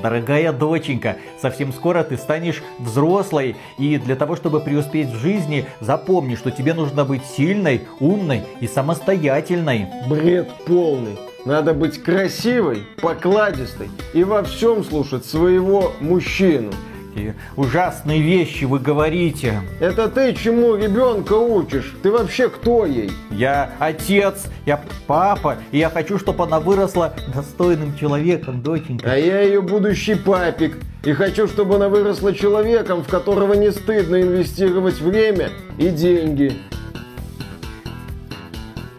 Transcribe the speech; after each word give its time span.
Дорогая 0.00 0.52
доченька, 0.52 1.16
совсем 1.40 1.72
скоро 1.72 2.04
ты 2.04 2.16
станешь 2.16 2.62
взрослой, 2.78 3.56
и 3.78 3.98
для 3.98 4.16
того, 4.16 4.36
чтобы 4.36 4.60
преуспеть 4.60 5.08
в 5.08 5.18
жизни, 5.18 5.66
запомни, 5.80 6.36
что 6.36 6.50
тебе 6.50 6.74
нужно 6.74 7.04
быть 7.04 7.24
сильной, 7.24 7.82
умной 8.00 8.42
и 8.60 8.66
самостоятельной. 8.66 9.86
Бред 10.08 10.50
полный. 10.66 11.18
Надо 11.44 11.72
быть 11.72 12.02
красивой, 12.02 12.82
покладистой 13.00 13.88
и 14.12 14.22
во 14.24 14.42
всем 14.42 14.84
слушать 14.84 15.24
своего 15.24 15.92
мужчину. 16.00 16.72
Какие 17.18 17.34
ужасные 17.56 18.22
вещи 18.22 18.64
вы 18.64 18.78
говорите. 18.78 19.60
Это 19.80 20.08
ты 20.08 20.32
чему 20.34 20.76
ребенка 20.76 21.32
учишь? 21.32 21.96
Ты 22.00 22.12
вообще 22.12 22.48
кто 22.48 22.86
ей? 22.86 23.10
Я 23.32 23.72
отец, 23.80 24.44
я 24.66 24.80
папа, 25.08 25.56
и 25.72 25.78
я 25.78 25.90
хочу, 25.90 26.18
чтобы 26.18 26.44
она 26.44 26.60
выросла 26.60 27.14
достойным 27.34 27.96
человеком, 27.96 28.62
доченька. 28.62 29.10
А 29.10 29.16
я 29.16 29.40
ее 29.40 29.60
будущий 29.62 30.14
папик. 30.14 30.76
И 31.02 31.12
хочу, 31.12 31.48
чтобы 31.48 31.74
она 31.74 31.88
выросла 31.88 32.32
человеком, 32.32 33.02
в 33.02 33.08
которого 33.08 33.54
не 33.54 33.72
стыдно 33.72 34.22
инвестировать 34.22 35.00
время 35.00 35.50
и 35.76 35.88
деньги. 35.88 36.52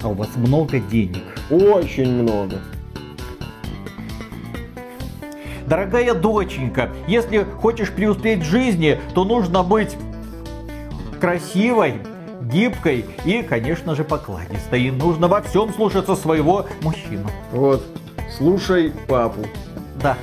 А 0.01 0.09
у 0.09 0.13
вас 0.13 0.29
много 0.35 0.79
денег. 0.79 1.23
Очень 1.49 2.21
много. 2.21 2.57
Дорогая 5.69 6.15
доченька, 6.15 6.89
если 7.07 7.43
хочешь 7.43 7.91
преуспеть 7.91 8.39
в 8.39 8.43
жизни, 8.43 8.99
то 9.13 9.23
нужно 9.23 9.61
быть 9.61 9.95
красивой, 11.21 11.97
гибкой 12.41 13.05
и, 13.23 13.43
конечно 13.43 13.93
же, 13.93 14.03
покладистой. 14.03 14.85
И 14.85 14.89
нужно 14.89 15.27
во 15.27 15.43
всем 15.43 15.71
слушаться 15.71 16.15
своего 16.15 16.65
мужчину. 16.81 17.27
Вот, 17.51 17.85
слушай 18.35 18.91
папу. 19.07 19.45
Да. 20.01 20.17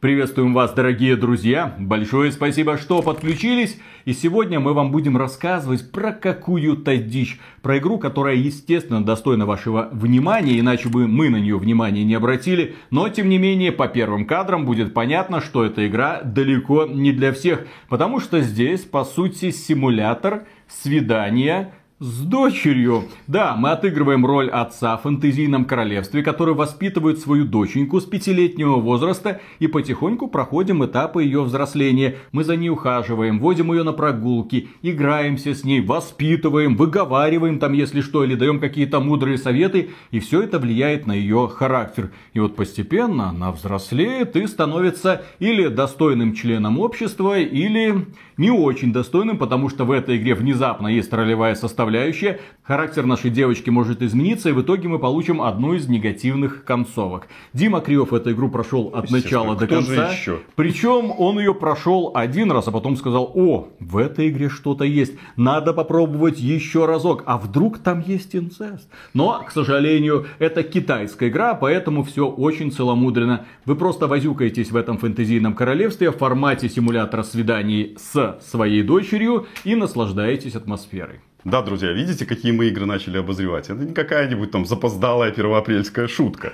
Приветствуем 0.00 0.52
вас, 0.52 0.72
дорогие 0.72 1.16
друзья! 1.16 1.74
Большое 1.78 2.30
спасибо, 2.30 2.76
что 2.76 3.00
подключились. 3.00 3.78
И 4.04 4.12
сегодня 4.12 4.60
мы 4.60 4.72
вам 4.72 4.90
будем 4.90 5.16
рассказывать 5.16 5.90
про 5.92 6.12
какую-то 6.12 6.96
дичь. 6.96 7.38
Про 7.62 7.78
игру, 7.78 7.98
которая, 7.98 8.36
естественно, 8.36 9.04
достойна 9.04 9.46
вашего 9.46 9.88
внимания, 9.92 10.58
иначе 10.58 10.88
бы 10.88 11.06
мы 11.06 11.28
на 11.28 11.36
нее 11.36 11.58
внимания 11.58 12.04
не 12.04 12.14
обратили. 12.14 12.76
Но, 12.90 13.08
тем 13.08 13.28
не 13.28 13.38
менее, 13.38 13.72
по 13.72 13.88
первым 13.88 14.24
кадрам 14.24 14.64
будет 14.64 14.94
понятно, 14.94 15.40
что 15.40 15.64
эта 15.64 15.86
игра 15.86 16.22
далеко 16.22 16.86
не 16.86 17.12
для 17.12 17.32
всех. 17.32 17.66
Потому 17.88 18.20
что 18.20 18.40
здесь, 18.40 18.80
по 18.82 19.04
сути, 19.04 19.50
симулятор 19.50 20.44
свидания 20.68 21.72
с 22.00 22.22
дочерью. 22.22 23.04
Да, 23.26 23.56
мы 23.56 23.72
отыгрываем 23.72 24.24
роль 24.24 24.48
отца 24.48 24.96
в 24.96 25.02
фэнтезийном 25.02 25.66
королевстве, 25.66 26.22
который 26.22 26.54
воспитывает 26.54 27.18
свою 27.18 27.44
доченьку 27.44 28.00
с 28.00 28.06
пятилетнего 28.06 28.76
возраста 28.76 29.42
и 29.58 29.66
потихоньку 29.66 30.26
проходим 30.26 30.82
этапы 30.82 31.22
ее 31.22 31.42
взросления. 31.42 32.16
Мы 32.32 32.44
за 32.44 32.56
ней 32.56 32.70
ухаживаем, 32.70 33.38
водим 33.38 33.70
ее 33.70 33.82
на 33.82 33.92
прогулки, 33.92 34.70
играемся 34.80 35.54
с 35.54 35.62
ней, 35.62 35.82
воспитываем, 35.82 36.74
выговариваем 36.74 37.58
там, 37.58 37.74
если 37.74 38.00
что, 38.00 38.24
или 38.24 38.34
даем 38.34 38.60
какие-то 38.60 39.00
мудрые 39.00 39.36
советы. 39.36 39.90
И 40.10 40.20
все 40.20 40.40
это 40.40 40.58
влияет 40.58 41.06
на 41.06 41.12
ее 41.12 41.50
характер. 41.54 42.12
И 42.32 42.40
вот 42.40 42.56
постепенно 42.56 43.28
она 43.28 43.52
взрослеет 43.52 44.36
и 44.36 44.46
становится 44.46 45.22
или 45.38 45.68
достойным 45.68 46.34
членом 46.34 46.78
общества, 46.78 47.38
или 47.38 48.06
не 48.40 48.50
очень 48.50 48.90
достойным, 48.90 49.36
потому 49.36 49.68
что 49.68 49.84
в 49.84 49.90
этой 49.90 50.16
игре 50.16 50.34
внезапно 50.34 50.88
есть 50.88 51.12
ролевая 51.12 51.54
составляющая. 51.54 52.40
Характер 52.62 53.04
нашей 53.04 53.30
девочки 53.30 53.68
может 53.68 54.00
измениться, 54.00 54.48
и 54.48 54.52
в 54.52 54.62
итоге 54.62 54.88
мы 54.88 54.98
получим 54.98 55.42
одну 55.42 55.74
из 55.74 55.88
негативных 55.88 56.64
концовок. 56.64 57.28
Дима 57.52 57.82
Криов 57.82 58.14
эту 58.14 58.32
игру 58.32 58.48
прошел 58.48 58.92
от 58.94 59.10
начала 59.10 59.56
до 59.56 59.66
конца. 59.66 60.10
Причем 60.56 61.12
он 61.18 61.38
ее 61.38 61.54
прошел 61.54 62.12
один 62.14 62.50
раз, 62.50 62.66
а 62.66 62.70
потом 62.70 62.96
сказал, 62.96 63.30
о, 63.34 63.68
в 63.78 63.98
этой 63.98 64.30
игре 64.30 64.48
что-то 64.48 64.84
есть, 64.84 65.12
надо 65.36 65.74
попробовать 65.74 66.40
еще 66.40 66.86
разок, 66.86 67.24
а 67.26 67.36
вдруг 67.36 67.76
там 67.76 68.00
есть 68.00 68.34
инцест. 68.34 68.88
Но, 69.12 69.44
к 69.46 69.50
сожалению, 69.50 70.26
это 70.38 70.62
китайская 70.62 71.28
игра, 71.28 71.52
поэтому 71.52 72.04
все 72.04 72.26
очень 72.26 72.72
целомудренно. 72.72 73.44
Вы 73.66 73.76
просто 73.76 74.06
возюкаетесь 74.06 74.70
в 74.70 74.76
этом 74.76 74.96
фэнтезийном 74.96 75.52
королевстве 75.52 76.10
в 76.10 76.16
формате 76.16 76.70
симулятора 76.70 77.22
свиданий 77.22 77.96
с 77.98 78.29
своей 78.40 78.82
дочерью 78.82 79.46
и 79.64 79.74
наслаждаетесь 79.74 80.56
атмосферой. 80.56 81.20
Да, 81.44 81.62
друзья, 81.62 81.92
видите, 81.92 82.26
какие 82.26 82.52
мы 82.52 82.66
игры 82.66 82.84
начали 82.84 83.16
обозревать? 83.16 83.70
Это 83.70 83.82
не 83.82 83.94
какая-нибудь 83.94 84.50
там 84.50 84.66
запоздалая 84.66 85.30
первоапрельская 85.30 86.06
шутка. 86.06 86.52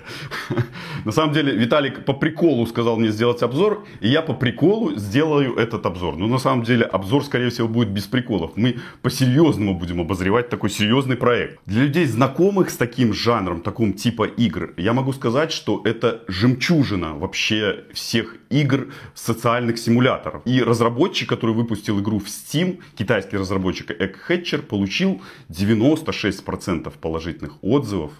На 1.04 1.10
самом 1.10 1.34
деле, 1.34 1.52
Виталик 1.56 2.04
по 2.04 2.12
приколу 2.12 2.66
сказал 2.66 2.97
мне 2.97 3.10
сделать 3.10 3.42
обзор, 3.42 3.84
и 4.00 4.08
я 4.08 4.22
по 4.22 4.32
приколу 4.32 4.94
сделаю 4.94 5.56
этот 5.56 5.86
обзор. 5.86 6.16
Но 6.16 6.28
на 6.28 6.38
самом 6.38 6.62
деле, 6.62 6.84
обзор, 6.84 7.24
скорее 7.24 7.50
всего, 7.50 7.69
будет 7.69 7.88
без 7.88 8.04
приколов. 8.04 8.52
Мы 8.56 8.76
по-серьезному 9.02 9.74
будем 9.74 10.00
обозревать 10.00 10.48
такой 10.48 10.70
серьезный 10.70 11.16
проект. 11.16 11.58
Для 11.66 11.82
людей, 11.82 12.06
знакомых 12.06 12.70
с 12.70 12.76
таким 12.76 13.12
жанром, 13.12 13.62
таким 13.62 13.92
типа 13.92 14.24
игр, 14.24 14.72
я 14.76 14.92
могу 14.92 15.12
сказать, 15.12 15.50
что 15.50 15.82
это 15.84 16.22
жемчужина 16.28 17.14
вообще 17.14 17.84
всех 17.92 18.36
игр 18.50 18.88
социальных 19.14 19.78
симуляторов. 19.78 20.42
И 20.44 20.62
разработчик, 20.62 21.28
который 21.28 21.54
выпустил 21.54 22.00
игру 22.00 22.18
в 22.18 22.26
Steam, 22.26 22.78
китайский 22.97 23.36
разработчик 23.36 23.91
Egghatcher, 23.91 24.62
получил 24.76 25.22
96% 25.48 26.92
положительных 27.00 27.53
отзывов. 27.62 28.12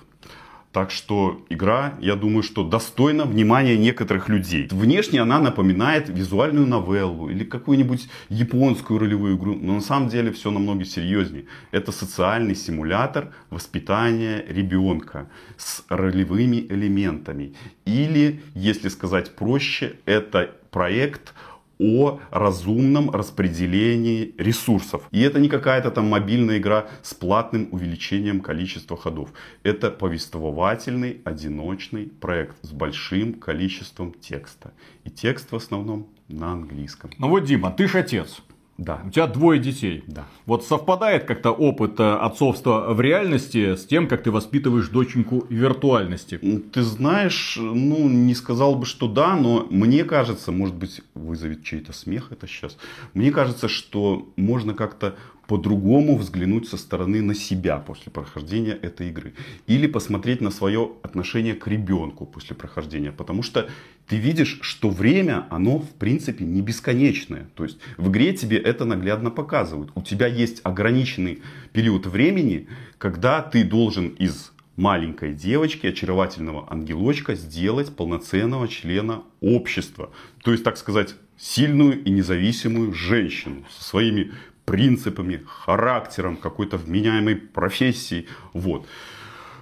Так 0.73 0.91
что 0.91 1.45
игра, 1.51 1.95
я 2.01 2.17
думаю, 2.17 2.43
что 2.43 2.65
достойна 2.65 3.25
внимания 3.25 3.77
некоторых 3.79 4.29
людей. 4.31 4.69
Внешне 4.71 5.21
она 5.23 5.39
напоминает 5.39 6.09
визуальную 6.09 6.67
новеллу 6.67 7.31
или 7.31 7.45
какую-нибудь 7.45 8.09
японскую 8.31 8.99
ролевую 8.99 9.37
игру, 9.37 9.55
но 9.55 9.75
на 9.75 9.81
самом 9.81 10.09
деле 10.09 10.33
все 10.33 10.51
намного 10.51 10.85
серьезнее. 10.85 11.45
Это 11.73 11.93
социальный 11.93 12.55
симулятор 12.55 13.33
воспитания 13.51 14.45
ребенка 14.49 15.29
с 15.59 15.85
ролевыми 15.89 16.67
элементами. 16.69 17.55
Или, 17.87 18.43
если 18.55 18.89
сказать 18.89 19.35
проще, 19.35 19.97
это 20.07 20.51
проект 20.71 21.33
о 21.79 22.21
разумном 22.31 23.11
распределении 23.11 24.35
ресурсов. 24.39 25.09
И 25.11 25.21
это 25.21 25.41
не 25.41 25.49
какая-то 25.49 25.91
там 25.91 26.09
мобильная 26.09 26.59
игра 26.59 26.89
с 27.03 27.15
платным 27.15 27.69
увеличением 27.73 28.41
количества 28.41 28.97
ходов. 28.97 29.31
Это 29.63 29.91
повествовательный, 29.91 31.21
одиночный 31.25 32.07
проект 32.07 32.57
с 32.63 32.73
большим 32.73 33.35
количеством 33.35 34.13
текста. 34.13 34.73
И 35.05 35.11
текст 35.11 35.53
в 35.53 35.57
основном 35.57 36.09
на 36.29 36.53
английском. 36.53 37.11
Ну 37.19 37.29
вот, 37.29 37.45
Дима, 37.45 37.71
ты 37.71 37.87
ж 37.87 37.97
отец. 37.97 38.43
Да. 38.79 39.01
У 39.07 39.11
тебя 39.11 39.27
двое 39.27 39.59
детей. 39.59 40.05
Да. 40.07 40.27
Вот 40.45 40.65
совпадает 40.65 41.25
как-то 41.25 41.51
опыт 41.51 41.99
э, 41.99 42.15
отцовства 42.15 42.93
в 42.93 43.01
реальности 43.01 43.75
с 43.75 43.87
тем, 43.87 44.07
как 44.07 44.23
ты 44.23 44.31
воспитываешь 44.31 44.89
доченьку 44.89 45.47
в 45.49 45.51
виртуальности? 45.51 46.39
Ты 46.73 46.83
знаешь, 46.83 47.57
ну, 47.59 48.09
не 48.09 48.35
сказал 48.35 48.75
бы, 48.75 48.85
что 48.85 49.09
да, 49.09 49.35
но 49.35 49.67
мне 49.71 50.05
кажется, 50.05 50.53
может 50.53 50.75
быть, 50.75 51.01
вызовет 51.15 51.65
чей-то 51.65 51.93
смех 51.93 52.33
это 52.33 52.47
сейчас. 52.47 52.77
Мне 53.15 53.31
кажется, 53.31 53.69
что 53.69 54.29
можно 54.37 54.75
как-то 54.75 55.17
по-другому 55.47 56.17
взглянуть 56.17 56.69
со 56.69 56.77
стороны 56.77 57.23
на 57.23 57.35
себя 57.35 57.79
после 57.79 58.11
прохождения 58.11 58.73
этой 58.73 59.09
игры. 59.09 59.35
Или 59.67 59.87
посмотреть 59.87 60.41
на 60.41 60.51
свое 60.51 60.93
отношение 61.03 61.55
к 61.55 61.67
ребенку 61.69 62.27
после 62.27 62.57
прохождения. 62.57 63.13
Потому 63.13 63.43
что 63.43 63.69
ты 64.07 64.17
видишь, 64.17 64.59
что 64.63 64.91
время, 64.91 65.47
оно 65.51 65.79
в 65.79 65.91
принципе 65.91 66.45
не 66.45 66.63
бесконечное. 66.63 67.49
То 67.55 67.65
есть 67.65 67.79
в 67.97 68.11
игре 68.11 68.35
тебе 68.35 68.59
это 68.59 68.85
наглядно 68.85 69.31
показывают. 69.31 69.91
У 69.95 70.03
тебя 70.03 70.27
есть 70.27 70.61
ограниченный 70.65 71.43
период 71.73 72.07
времени, 72.07 72.69
когда 72.99 73.41
ты 73.43 73.65
должен 73.65 74.09
из 74.09 74.53
маленькой 74.77 75.33
девочки, 75.33 75.87
очаровательного 75.87 76.67
ангелочка, 76.71 77.35
сделать 77.35 77.95
полноценного 77.95 78.69
члена 78.69 79.23
общества. 79.41 80.11
То 80.43 80.53
есть, 80.53 80.65
так 80.65 80.77
сказать, 80.77 81.15
сильную 81.39 82.03
и 82.03 82.11
независимую 82.11 82.93
женщину 82.93 83.65
со 83.71 83.85
своими 83.85 84.33
принципами, 84.67 85.43
характером, 85.47 86.37
какой-то 86.37 86.77
вменяемой 86.77 87.37
профессией. 87.37 88.29
Вот. 88.53 88.87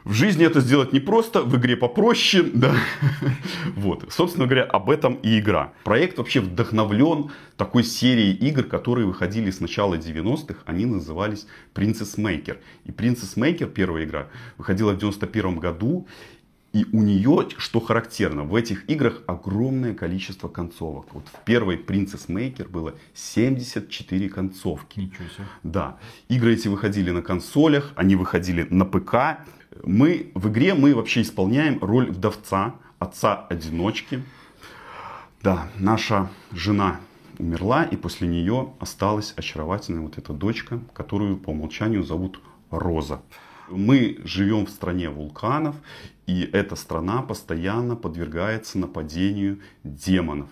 В 0.05 0.13
жизни 0.13 0.45
это 0.45 0.61
сделать 0.61 0.93
непросто, 0.93 1.43
в 1.43 1.57
игре 1.57 1.77
попроще, 1.77 2.43
да. 2.55 2.75
Вот, 3.75 4.05
собственно 4.11 4.47
говоря, 4.47 4.65
об 4.65 4.91
этом 4.91 5.15
и 5.15 5.39
игра. 5.39 5.73
Проект 5.85 6.19
вообще 6.19 6.41
вдохновлен 6.41 7.31
такой 7.57 7.85
серией 7.85 8.35
игр, 8.35 8.65
которые 8.65 9.07
выходили 9.07 9.51
с 9.51 9.61
начала 9.61 9.95
90-х. 9.95 10.57
Они 10.67 10.85
назывались 10.85 11.47
Princess 11.75 12.19
Maker. 12.19 12.59
И 12.85 12.91
Princess 12.91 13.37
Maker, 13.37 13.67
первая 13.67 14.05
игра, 14.05 14.27
выходила 14.59 14.93
в 14.93 14.99
91 14.99 15.59
году. 15.59 16.07
И 16.75 16.87
у 16.93 17.03
нее, 17.03 17.49
что 17.57 17.79
характерно, 17.79 18.43
в 18.43 18.53
этих 18.57 18.91
играх 18.91 19.23
огромное 19.29 19.95
количество 19.95 20.49
концовок. 20.49 21.07
Вот 21.15 21.25
в 21.29 21.45
первой 21.45 21.77
Princess 21.77 22.27
Maker 22.27 22.69
было 22.69 22.97
74 23.15 24.29
концовки. 24.29 24.99
Ничего 24.99 25.29
себе. 25.29 25.47
Да. 25.63 25.99
Игры 26.29 26.55
эти 26.55 26.67
выходили 26.67 27.13
на 27.13 27.23
консолях, 27.23 27.93
они 27.95 28.17
выходили 28.17 28.67
на 28.71 28.85
ПК. 28.85 29.47
Мы 29.85 30.33
в 30.35 30.49
игре 30.49 30.75
мы 30.75 30.97
вообще 30.97 31.23
исполняем 31.23 31.79
роль 31.81 32.11
вдовца, 32.11 32.75
отца-одиночки. 32.99 34.25
Да, 35.43 35.69
наша 35.79 36.29
жена 36.51 37.01
умерла, 37.39 37.85
и 37.85 37.95
после 37.95 38.27
нее 38.27 38.73
осталась 38.81 39.33
очаровательная 39.37 40.01
вот 40.01 40.19
эта 40.19 40.33
дочка, 40.33 40.81
которую 40.93 41.37
по 41.37 41.51
умолчанию 41.51 42.03
зовут 42.03 42.41
Роза. 42.71 43.23
Мы 43.69 44.19
живем 44.25 44.67
в 44.67 44.71
стране 44.71 45.09
вулканов, 45.09 45.77
и 46.27 46.43
эта 46.43 46.77
страна 46.77 47.23
постоянно 47.23 47.97
подвергается 47.97 48.79
нападению 48.79 49.61
демонов. 49.83 50.49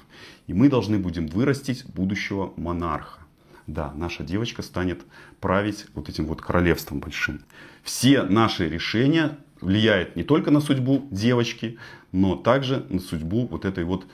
И 0.47 0.55
мы 0.55 0.69
должны 0.69 0.99
будем 0.99 1.27
вырастить 1.27 1.85
будущего 1.87 2.53
монарха. 2.57 3.21
Да, 3.67 3.93
наша 3.95 4.25
девочка 4.25 4.63
станет 4.63 5.03
править 5.41 5.87
вот 5.95 6.09
этим 6.09 6.27
вот 6.27 6.43
королевством 6.43 7.01
большим. 7.01 7.43
Все 7.83 8.23
наши 8.23 8.69
решения 8.69 9.39
влияют 9.61 10.17
не 10.17 10.25
только 10.25 10.51
на 10.51 10.61
судьбу 10.61 11.07
девочки, 11.11 11.79
но 12.11 12.37
также 12.37 12.85
на 12.89 12.99
судьбу 12.99 13.47
вот 13.47 13.65
этой 13.65 13.85
вот 13.85 14.07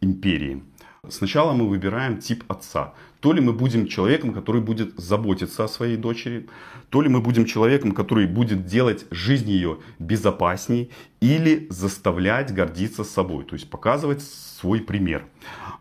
империи. 0.00 0.62
Сначала 1.10 1.52
мы 1.52 1.68
выбираем 1.68 2.18
тип 2.18 2.44
отца. 2.48 2.94
То 3.20 3.32
ли 3.32 3.40
мы 3.40 3.52
будем 3.52 3.86
человеком, 3.86 4.34
который 4.34 4.60
будет 4.60 4.98
заботиться 4.98 5.64
о 5.64 5.68
своей 5.68 5.96
дочери, 5.96 6.46
то 6.90 7.00
ли 7.00 7.08
мы 7.08 7.20
будем 7.20 7.46
человеком, 7.46 7.92
который 7.92 8.26
будет 8.26 8.66
делать 8.66 9.06
жизнь 9.10 9.50
ее 9.50 9.78
безопасней 9.98 10.90
или 11.20 11.66
заставлять 11.70 12.52
гордиться 12.52 13.02
собой, 13.02 13.44
то 13.44 13.54
есть 13.54 13.70
показывать 13.70 14.22
свой 14.64 14.80
пример. 14.80 15.24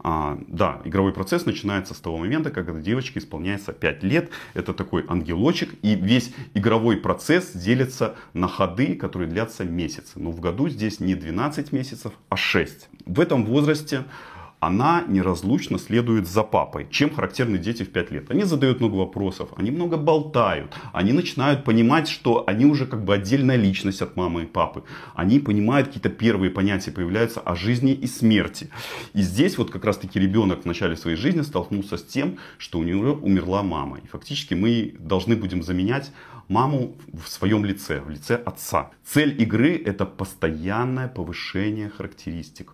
А, 0.06 0.38
да, 0.48 0.82
игровой 0.84 1.14
процесс 1.14 1.46
начинается 1.46 1.94
с 1.94 2.00
того 2.00 2.18
момента, 2.18 2.50
когда 2.52 2.80
девочке 2.80 3.20
исполняется 3.20 3.72
5 3.72 4.04
лет. 4.04 4.30
Это 4.54 4.74
такой 4.74 5.06
ангелочек. 5.08 5.70
И 5.82 5.96
весь 5.96 6.34
игровой 6.54 6.98
процесс 6.98 7.52
делится 7.54 8.16
на 8.34 8.50
ходы, 8.50 8.96
которые 8.96 9.30
длятся 9.30 9.64
месяцы. 9.64 10.20
Но 10.20 10.32
в 10.32 10.42
году 10.42 10.68
здесь 10.68 11.00
не 11.00 11.16
12 11.16 11.72
месяцев, 11.72 12.12
а 12.28 12.36
6. 12.36 12.90
В 13.06 13.20
этом 13.22 13.46
возрасте 13.46 14.04
она 14.66 15.04
неразлучно 15.08 15.78
следует 15.78 16.28
за 16.28 16.44
папой. 16.44 16.88
Чем 16.90 17.10
характерны 17.10 17.58
дети 17.58 17.84
в 17.84 17.92
5 17.92 18.12
лет? 18.12 18.32
Они 18.32 18.44
задают 18.44 18.80
много 18.80 18.96
вопросов, 18.96 19.50
они 19.58 19.72
много 19.72 19.98
болтают, 19.98 20.74
они 20.94 21.12
начинают 21.12 21.64
понимать, 21.64 22.08
что 22.08 22.44
они 22.48 22.66
уже 22.66 22.86
как 22.86 23.04
бы 23.04 23.14
отдельная 23.14 23.58
личность 23.58 24.02
от 24.02 24.16
мамы 24.16 24.44
и 24.44 24.46
папы. 24.46 24.84
Они 25.16 25.40
понимают 25.40 25.88
какие-то 25.88 26.10
первые 26.10 26.50
понятия 26.50 26.92
появляются 26.92 27.42
о 27.42 27.56
жизни 27.56 27.94
и 27.94 28.08
смерти. 28.08 28.70
И 29.14 29.22
здесь 29.22 29.58
вот 29.58 29.70
как 29.70 29.86
раз 29.86 29.98
таки 29.98 30.20
ребенок 30.20 30.64
в 30.64 30.66
начале 30.66 30.96
своей 30.96 31.18
жизни 31.18 31.42
столкнулся 31.42 31.98
с 31.98 32.04
тем, 32.04 32.38
что 32.58 32.80
у 32.80 32.84
него 32.84 33.14
умерла 33.14 33.64
мама. 33.64 33.98
И 33.98 34.08
фактически 34.08 34.54
мы 34.54 34.96
должны 35.00 35.36
будем 35.36 35.64
заменять 35.64 36.12
маму 36.48 36.96
в 37.14 37.28
своем 37.28 37.66
лице, 37.66 38.02
в 38.02 38.10
лице 38.10 38.36
отца. 38.36 38.92
Цель 39.06 39.42
игры 39.42 39.76
это 39.76 40.06
постоянное 40.06 41.08
повышение 41.08 41.90
характеристик 41.90 42.74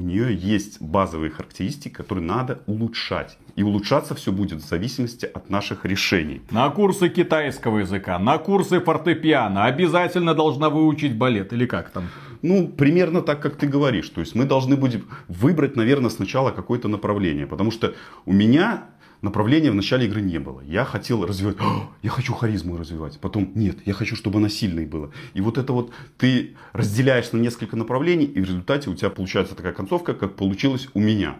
у 0.00 0.02
нее 0.02 0.34
есть 0.34 0.80
базовые 0.80 1.30
характеристики, 1.30 1.92
которые 1.92 2.24
надо 2.24 2.60
улучшать. 2.66 3.36
И 3.56 3.62
улучшаться 3.62 4.14
все 4.14 4.32
будет 4.32 4.62
в 4.62 4.66
зависимости 4.66 5.26
от 5.26 5.50
наших 5.50 5.84
решений. 5.84 6.40
На 6.50 6.70
курсы 6.70 7.08
китайского 7.08 7.80
языка, 7.80 8.18
на 8.18 8.38
курсы 8.38 8.80
фортепиано 8.80 9.66
обязательно 9.66 10.34
должна 10.34 10.70
выучить 10.70 11.16
балет 11.16 11.52
или 11.52 11.66
как 11.66 11.90
там? 11.90 12.04
Ну, 12.42 12.68
примерно 12.68 13.20
так, 13.20 13.40
как 13.42 13.56
ты 13.56 13.66
говоришь. 13.66 14.08
То 14.08 14.20
есть 14.20 14.34
мы 14.34 14.46
должны 14.46 14.76
будем 14.76 15.04
выбрать, 15.28 15.76
наверное, 15.76 16.10
сначала 16.10 16.50
какое-то 16.50 16.88
направление. 16.88 17.46
Потому 17.46 17.70
что 17.70 17.94
у 18.24 18.32
меня 18.32 18.84
направления 19.22 19.70
в 19.70 19.74
начале 19.74 20.06
игры 20.06 20.20
не 20.20 20.38
было. 20.38 20.60
Я 20.62 20.84
хотел 20.84 21.24
развивать, 21.26 21.56
я 22.02 22.10
хочу 22.10 22.34
харизму 22.34 22.76
развивать. 22.76 23.18
Потом, 23.20 23.52
нет, 23.54 23.78
я 23.86 23.92
хочу, 23.92 24.16
чтобы 24.16 24.38
она 24.38 24.48
сильной 24.48 24.86
была. 24.86 25.10
И 25.34 25.40
вот 25.40 25.58
это 25.58 25.72
вот 25.72 25.92
ты 26.18 26.56
разделяешь 26.72 27.32
на 27.32 27.38
несколько 27.38 27.76
направлений, 27.76 28.24
и 28.24 28.40
в 28.40 28.44
результате 28.44 28.90
у 28.90 28.94
тебя 28.94 29.10
получается 29.10 29.54
такая 29.54 29.72
концовка, 29.72 30.14
как 30.14 30.36
получилось 30.36 30.88
у 30.94 31.00
меня 31.00 31.36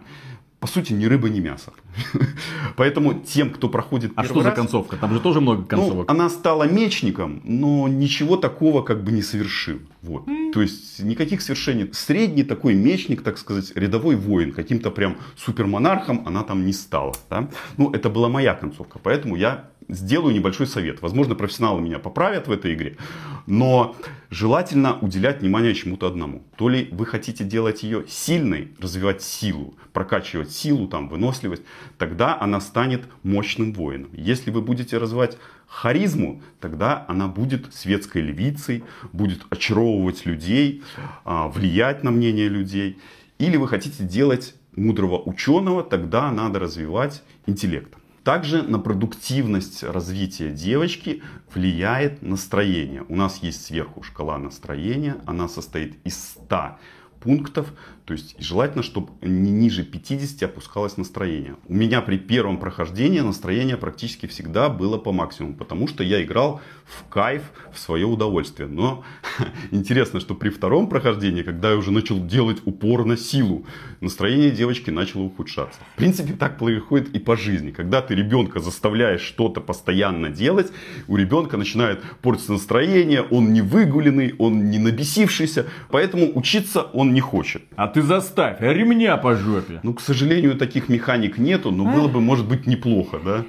по 0.61 0.67
сути, 0.67 0.93
ни 0.93 1.05
рыба, 1.05 1.27
ни 1.27 1.39
мясо. 1.39 1.73
Поэтому 2.75 3.15
тем, 3.15 3.49
кто 3.49 3.67
проходит 3.67 4.11
А 4.15 4.23
что 4.23 4.41
за 4.41 4.49
раз, 4.49 4.55
концовка? 4.55 4.95
Там 4.95 5.11
же 5.11 5.19
тоже 5.19 5.41
много 5.41 5.61
ну, 5.61 5.67
концовок. 5.67 6.11
она 6.11 6.29
стала 6.29 6.65
мечником, 6.69 7.41
но 7.43 7.87
ничего 7.87 8.37
такого 8.37 8.83
как 8.83 9.03
бы 9.03 9.11
не 9.11 9.23
совершил. 9.23 9.79
Вот. 10.03 10.27
То 10.53 10.61
есть 10.61 10.99
никаких 10.99 11.41
свершений. 11.41 11.89
Средний 11.93 12.43
такой 12.43 12.75
мечник, 12.75 13.23
так 13.23 13.39
сказать, 13.39 13.71
рядовой 13.75 14.15
воин, 14.15 14.51
каким-то 14.51 14.91
прям 14.91 15.17
супермонархом 15.35 16.21
она 16.27 16.43
там 16.43 16.63
не 16.63 16.73
стала. 16.73 17.15
Да? 17.27 17.49
Ну, 17.77 17.89
это 17.89 18.11
была 18.11 18.29
моя 18.29 18.53
концовка, 18.53 18.99
поэтому 19.01 19.35
я 19.35 19.71
сделаю 19.91 20.33
небольшой 20.33 20.67
совет. 20.67 21.01
Возможно, 21.01 21.35
профессионалы 21.35 21.81
меня 21.81 21.99
поправят 21.99 22.47
в 22.47 22.51
этой 22.51 22.73
игре, 22.73 22.97
но 23.45 23.95
желательно 24.29 24.97
уделять 24.99 25.41
внимание 25.41 25.75
чему-то 25.75 26.07
одному. 26.07 26.43
То 26.55 26.69
ли 26.69 26.87
вы 26.91 27.05
хотите 27.05 27.43
делать 27.43 27.83
ее 27.83 28.05
сильной, 28.07 28.69
развивать 28.79 29.21
силу, 29.21 29.75
прокачивать 29.93 30.51
силу, 30.51 30.87
там, 30.87 31.09
выносливость, 31.09 31.63
тогда 31.97 32.39
она 32.39 32.61
станет 32.61 33.03
мощным 33.23 33.73
воином. 33.73 34.09
Если 34.13 34.49
вы 34.49 34.61
будете 34.61 34.97
развивать 34.97 35.37
харизму, 35.67 36.41
тогда 36.59 37.05
она 37.07 37.27
будет 37.27 37.73
светской 37.73 38.21
львицей, 38.21 38.83
будет 39.11 39.45
очаровывать 39.49 40.25
людей, 40.25 40.83
а, 41.23 41.49
влиять 41.49 42.03
на 42.03 42.11
мнение 42.11 42.47
людей. 42.47 42.97
Или 43.39 43.57
вы 43.57 43.67
хотите 43.67 44.03
делать 44.03 44.55
мудрого 44.75 45.21
ученого, 45.21 45.83
тогда 45.83 46.31
надо 46.31 46.59
развивать 46.59 47.23
интеллект. 47.45 47.93
Также 48.23 48.61
на 48.61 48.77
продуктивность 48.77 49.83
развития 49.83 50.51
девочки 50.51 51.23
влияет 51.53 52.21
настроение. 52.21 53.03
У 53.09 53.15
нас 53.15 53.37
есть 53.37 53.65
сверху 53.65 54.03
шкала 54.03 54.37
настроения, 54.37 55.17
она 55.25 55.47
состоит 55.47 55.97
из 56.05 56.21
100 56.23 56.77
пунктов, 57.21 57.73
то 58.05 58.13
есть 58.13 58.35
желательно, 58.39 58.83
чтобы 58.83 59.09
не 59.21 59.51
ниже 59.51 59.83
50 59.83 60.43
опускалось 60.43 60.97
настроение. 60.97 61.55
У 61.67 61.73
меня 61.73 62.01
при 62.01 62.17
первом 62.17 62.57
прохождении 62.57 63.19
настроение 63.19 63.77
практически 63.77 64.25
всегда 64.25 64.69
было 64.69 64.97
по 64.97 65.11
максимуму, 65.11 65.55
потому 65.55 65.87
что 65.87 66.03
я 66.03 66.21
играл 66.23 66.61
в 66.85 67.07
кайф, 67.09 67.43
в 67.73 67.79
свое 67.79 68.05
удовольствие. 68.05 68.67
Но 68.67 69.03
интересно, 69.71 70.19
что 70.19 70.35
при 70.35 70.49
втором 70.49 70.89
прохождении, 70.89 71.43
когда 71.43 71.71
я 71.71 71.77
уже 71.77 71.91
начал 71.91 72.19
делать 72.25 72.57
упор 72.65 73.05
на 73.05 73.15
силу, 73.15 73.65
настроение 74.01 74.51
девочки 74.51 74.89
начало 74.89 75.23
ухудшаться. 75.23 75.79
В 75.93 75.97
принципе, 75.97 76.33
так 76.33 76.57
происходит 76.57 77.15
и 77.15 77.19
по 77.19 77.37
жизни. 77.37 77.71
Когда 77.71 78.01
ты 78.01 78.15
ребенка 78.15 78.59
заставляешь 78.59 79.21
что-то 79.21 79.61
постоянно 79.61 80.29
делать, 80.29 80.71
у 81.07 81.15
ребенка 81.15 81.55
начинает 81.55 82.01
портиться 82.21 82.51
настроение, 82.53 83.21
он 83.21 83.53
не 83.53 83.61
выгуленный, 83.61 84.35
он 84.37 84.69
не 84.69 84.79
набесившийся, 84.79 85.67
поэтому 85.89 86.31
учиться 86.35 86.81
он 86.81 87.10
не 87.11 87.21
хочет. 87.21 87.61
А 87.75 87.87
ты 87.87 88.01
заставь, 88.01 88.57
ремня 88.59 89.17
по 89.17 89.35
жопе. 89.35 89.79
Ну, 89.83 89.93
к 89.93 90.01
сожалению, 90.01 90.55
таких 90.55 90.89
механик 90.89 91.37
нету, 91.37 91.71
но 91.71 91.85
было 91.85 92.07
бы, 92.07 92.21
может 92.21 92.47
быть, 92.47 92.65
неплохо, 92.67 93.19
да? 93.23 93.45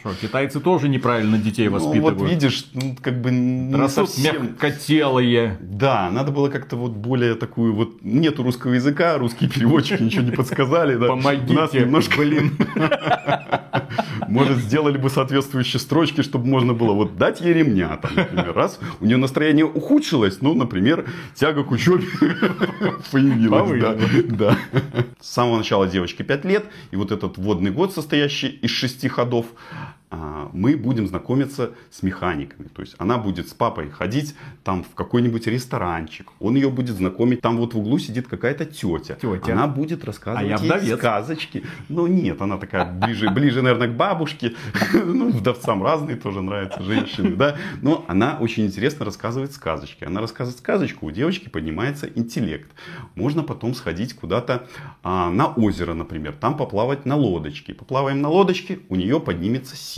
Что, 0.00 0.14
китайцы 0.20 0.60
тоже 0.60 0.88
неправильно 0.88 1.38
детей 1.38 1.68
Ну, 1.68 1.74
воспитывают. 1.74 2.18
вот 2.18 2.30
видишь, 2.30 2.66
ну, 2.74 2.96
как 3.00 3.20
бы 3.20 3.30
не 3.30 3.74
Раз 3.74 3.94
совсем... 3.94 4.42
мягкотелые. 4.48 5.58
Да, 5.60 6.10
надо 6.10 6.32
было 6.32 6.48
как-то 6.48 6.76
вот 6.76 6.92
более 6.92 7.34
такую 7.34 7.74
вот... 7.74 8.02
Нету 8.02 8.42
русского 8.42 8.74
языка, 8.74 9.18
русские 9.18 9.50
переводчики 9.50 10.02
ничего 10.02 10.22
не 10.22 10.30
подсказали. 10.32 10.96
Да. 10.96 11.08
Помогите, 11.08 11.52
У 11.52 11.56
нас 11.56 11.72
немножко, 11.72 12.18
блин. 12.18 12.56
Может, 14.28 14.58
сделали 14.58 14.98
бы 14.98 15.10
соответствующие 15.10 15.80
строчки, 15.80 16.22
чтобы 16.22 16.46
можно 16.46 16.74
было 16.74 16.92
вот 16.92 17.16
дать 17.16 17.40
ей 17.40 17.54
ремня. 17.54 17.96
Там, 17.96 18.12
например, 18.14 18.52
раз 18.54 18.78
у 19.00 19.06
нее 19.06 19.16
настроение 19.16 19.64
ухудшилось, 19.64 20.40
ну, 20.40 20.54
например, 20.54 21.06
тяга 21.34 21.64
к 21.64 21.70
учебе 21.70 22.06
появилась. 23.12 23.80
Да, 23.80 23.96
да. 24.28 24.58
С 25.20 25.32
самого 25.32 25.58
начала 25.58 25.86
девочки 25.86 26.22
5 26.22 26.44
лет, 26.44 26.66
и 26.90 26.96
вот 26.96 27.12
этот 27.12 27.38
вводный 27.38 27.70
год, 27.70 27.92
состоящий 27.92 28.48
из 28.48 28.70
шести 28.70 29.08
ходов, 29.08 29.46
мы 30.10 30.76
будем 30.76 31.06
знакомиться 31.06 31.72
с 31.90 32.02
механиками. 32.02 32.68
То 32.68 32.82
есть 32.82 32.94
она 32.98 33.18
будет 33.18 33.48
с 33.48 33.54
папой 33.54 33.90
ходить 33.90 34.34
там 34.64 34.82
в 34.82 34.94
какой-нибудь 34.94 35.46
ресторанчик. 35.46 36.30
Он 36.40 36.54
ее 36.54 36.70
будет 36.70 36.96
знакомить. 36.96 37.40
Там 37.40 37.58
вот 37.58 37.74
в 37.74 37.78
углу 37.78 37.98
сидит 37.98 38.28
какая-то 38.28 38.64
тетя. 38.64 39.14
Тетя. 39.20 39.52
Она 39.52 39.66
будет 39.66 40.04
рассказывать 40.04 40.62
А 40.62 40.64
я 40.64 40.76
ей 40.78 40.96
сказочки. 40.96 41.64
Ну 41.88 42.06
нет, 42.06 42.40
она 42.40 42.56
такая 42.58 42.90
ближе, 42.90 43.30
ближе, 43.30 43.62
наверное, 43.62 43.88
к 43.88 43.96
бабушке. 43.96 44.54
Ну, 45.18 45.30
вдовцам 45.30 45.82
разные 45.82 46.16
тоже 46.16 46.42
нравятся 46.42 46.82
женщины, 46.82 47.36
да. 47.36 47.56
Но 47.82 48.04
она 48.08 48.38
очень 48.40 48.66
интересно 48.66 49.04
рассказывает 49.04 49.52
сказочки. 49.52 50.04
Она 50.04 50.20
рассказывает 50.20 50.58
сказочку, 50.58 51.06
у 51.06 51.10
девочки 51.10 51.48
поднимается 51.48 52.08
интеллект. 52.14 52.70
Можно 53.14 53.42
потом 53.42 53.74
сходить 53.74 54.14
куда-то 54.14 54.66
а, 55.02 55.30
на 55.30 55.48
озеро, 55.48 55.94
например. 55.94 56.34
Там 56.38 56.56
поплавать 56.56 57.06
на 57.06 57.16
лодочке. 57.16 57.74
Поплаваем 57.74 58.20
на 58.20 58.28
лодочке, 58.28 58.80
у 58.88 58.96
нее 58.96 59.20
поднимется 59.20 59.76
сила. 59.76 59.97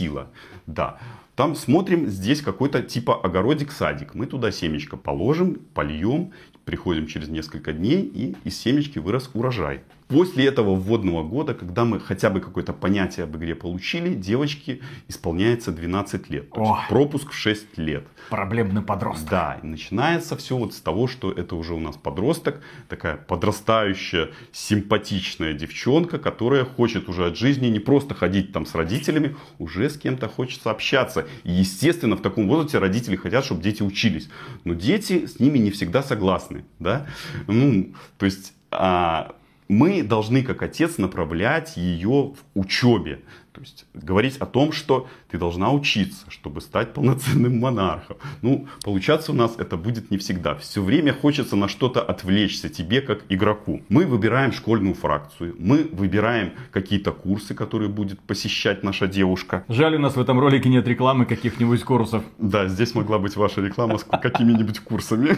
Да. 0.67 0.99
Там 1.35 1.55
смотрим, 1.55 2.07
здесь 2.07 2.41
какой-то 2.41 2.81
типа 2.81 3.19
огородик-садик. 3.23 4.13
Мы 4.13 4.25
туда 4.25 4.51
семечко 4.51 4.97
положим, 4.97 5.55
польем, 5.73 6.31
приходим 6.65 7.07
через 7.07 7.29
несколько 7.29 7.73
дней 7.73 8.01
и 8.03 8.35
из 8.43 8.57
семечки 8.57 8.99
вырос 8.99 9.29
урожай. 9.33 9.81
После 10.11 10.45
этого 10.45 10.75
вводного 10.75 11.23
года, 11.23 11.53
когда 11.53 11.85
мы 11.85 11.99
хотя 11.99 12.29
бы 12.29 12.41
какое-то 12.41 12.73
понятие 12.73 13.23
об 13.23 13.37
игре 13.37 13.55
получили, 13.55 14.13
девочке 14.13 14.81
исполняется 15.07 15.71
12 15.71 16.29
лет. 16.29 16.49
То 16.49 16.61
есть 16.61 16.89
пропуск 16.89 17.31
в 17.31 17.35
6 17.35 17.77
лет. 17.77 18.05
Проблемный 18.29 18.81
подросток. 18.81 19.29
Да, 19.29 19.59
и 19.63 19.65
начинается 19.65 20.35
все 20.35 20.57
вот 20.57 20.73
с 20.73 20.81
того, 20.81 21.07
что 21.07 21.31
это 21.31 21.55
уже 21.55 21.73
у 21.73 21.79
нас 21.79 21.95
подросток, 21.95 22.61
такая 22.89 23.15
подрастающая, 23.15 24.31
симпатичная 24.51 25.53
девчонка, 25.53 26.19
которая 26.19 26.65
хочет 26.65 27.07
уже 27.07 27.27
от 27.27 27.37
жизни 27.37 27.67
не 27.67 27.79
просто 27.79 28.13
ходить 28.13 28.51
там 28.51 28.65
с 28.65 28.75
родителями, 28.75 29.37
уже 29.59 29.89
с 29.89 29.97
кем-то 29.97 30.27
хочется 30.27 30.71
общаться. 30.71 31.25
И 31.43 31.51
естественно, 31.51 32.17
в 32.17 32.21
таком 32.21 32.49
возрасте 32.49 32.79
родители 32.79 33.15
хотят, 33.15 33.45
чтобы 33.45 33.61
дети 33.61 33.81
учились. 33.81 34.29
Но 34.65 34.73
дети 34.73 35.25
с 35.25 35.39
ними 35.39 35.57
не 35.57 35.71
всегда 35.71 36.03
согласны, 36.03 36.65
да. 36.79 37.07
Ну, 37.47 37.93
то 38.17 38.25
есть 38.25 38.53
а, 38.71 39.35
мы 39.71 40.03
должны 40.03 40.43
как 40.43 40.63
отец 40.63 40.97
направлять 40.97 41.77
ее 41.77 42.33
в 42.33 42.59
учебе. 42.59 43.21
То 43.53 43.61
есть 43.61 43.85
говорить 43.93 44.37
о 44.37 44.45
том, 44.45 44.73
что 44.73 45.07
ты 45.29 45.37
должна 45.37 45.71
учиться, 45.71 46.25
чтобы 46.29 46.59
стать 46.59 46.93
полноценным 46.93 47.59
монархом. 47.59 48.17
Ну, 48.41 48.67
получаться 48.83 49.31
у 49.31 49.35
нас 49.35 49.55
это 49.57 49.77
будет 49.77 50.11
не 50.11 50.17
всегда. 50.17 50.55
Все 50.55 50.81
время 50.81 51.13
хочется 51.13 51.55
на 51.55 51.69
что-то 51.69 52.01
отвлечься 52.01 52.69
тебе, 52.69 53.01
как 53.01 53.23
игроку. 53.29 53.81
Мы 53.87 54.05
выбираем 54.05 54.51
школьную 54.51 54.93
фракцию, 54.93 55.55
мы 55.57 55.87
выбираем 55.91 56.51
какие-то 56.71 57.11
курсы, 57.13 57.53
которые 57.53 57.89
будет 57.89 58.19
посещать 58.19 58.83
наша 58.83 59.07
девушка. 59.07 59.63
Жаль, 59.69 59.95
у 59.95 59.99
нас 59.99 60.15
в 60.15 60.19
этом 60.19 60.39
ролике 60.39 60.67
нет 60.67 60.87
рекламы 60.87 61.25
каких-нибудь 61.25 61.83
курсов. 61.83 62.23
Да, 62.37 62.67
здесь 62.67 62.93
могла 62.93 63.19
быть 63.19 63.37
ваша 63.37 63.61
реклама 63.61 63.97
с 63.97 64.03
какими-нибудь 64.03 64.79
курсами. 64.79 65.37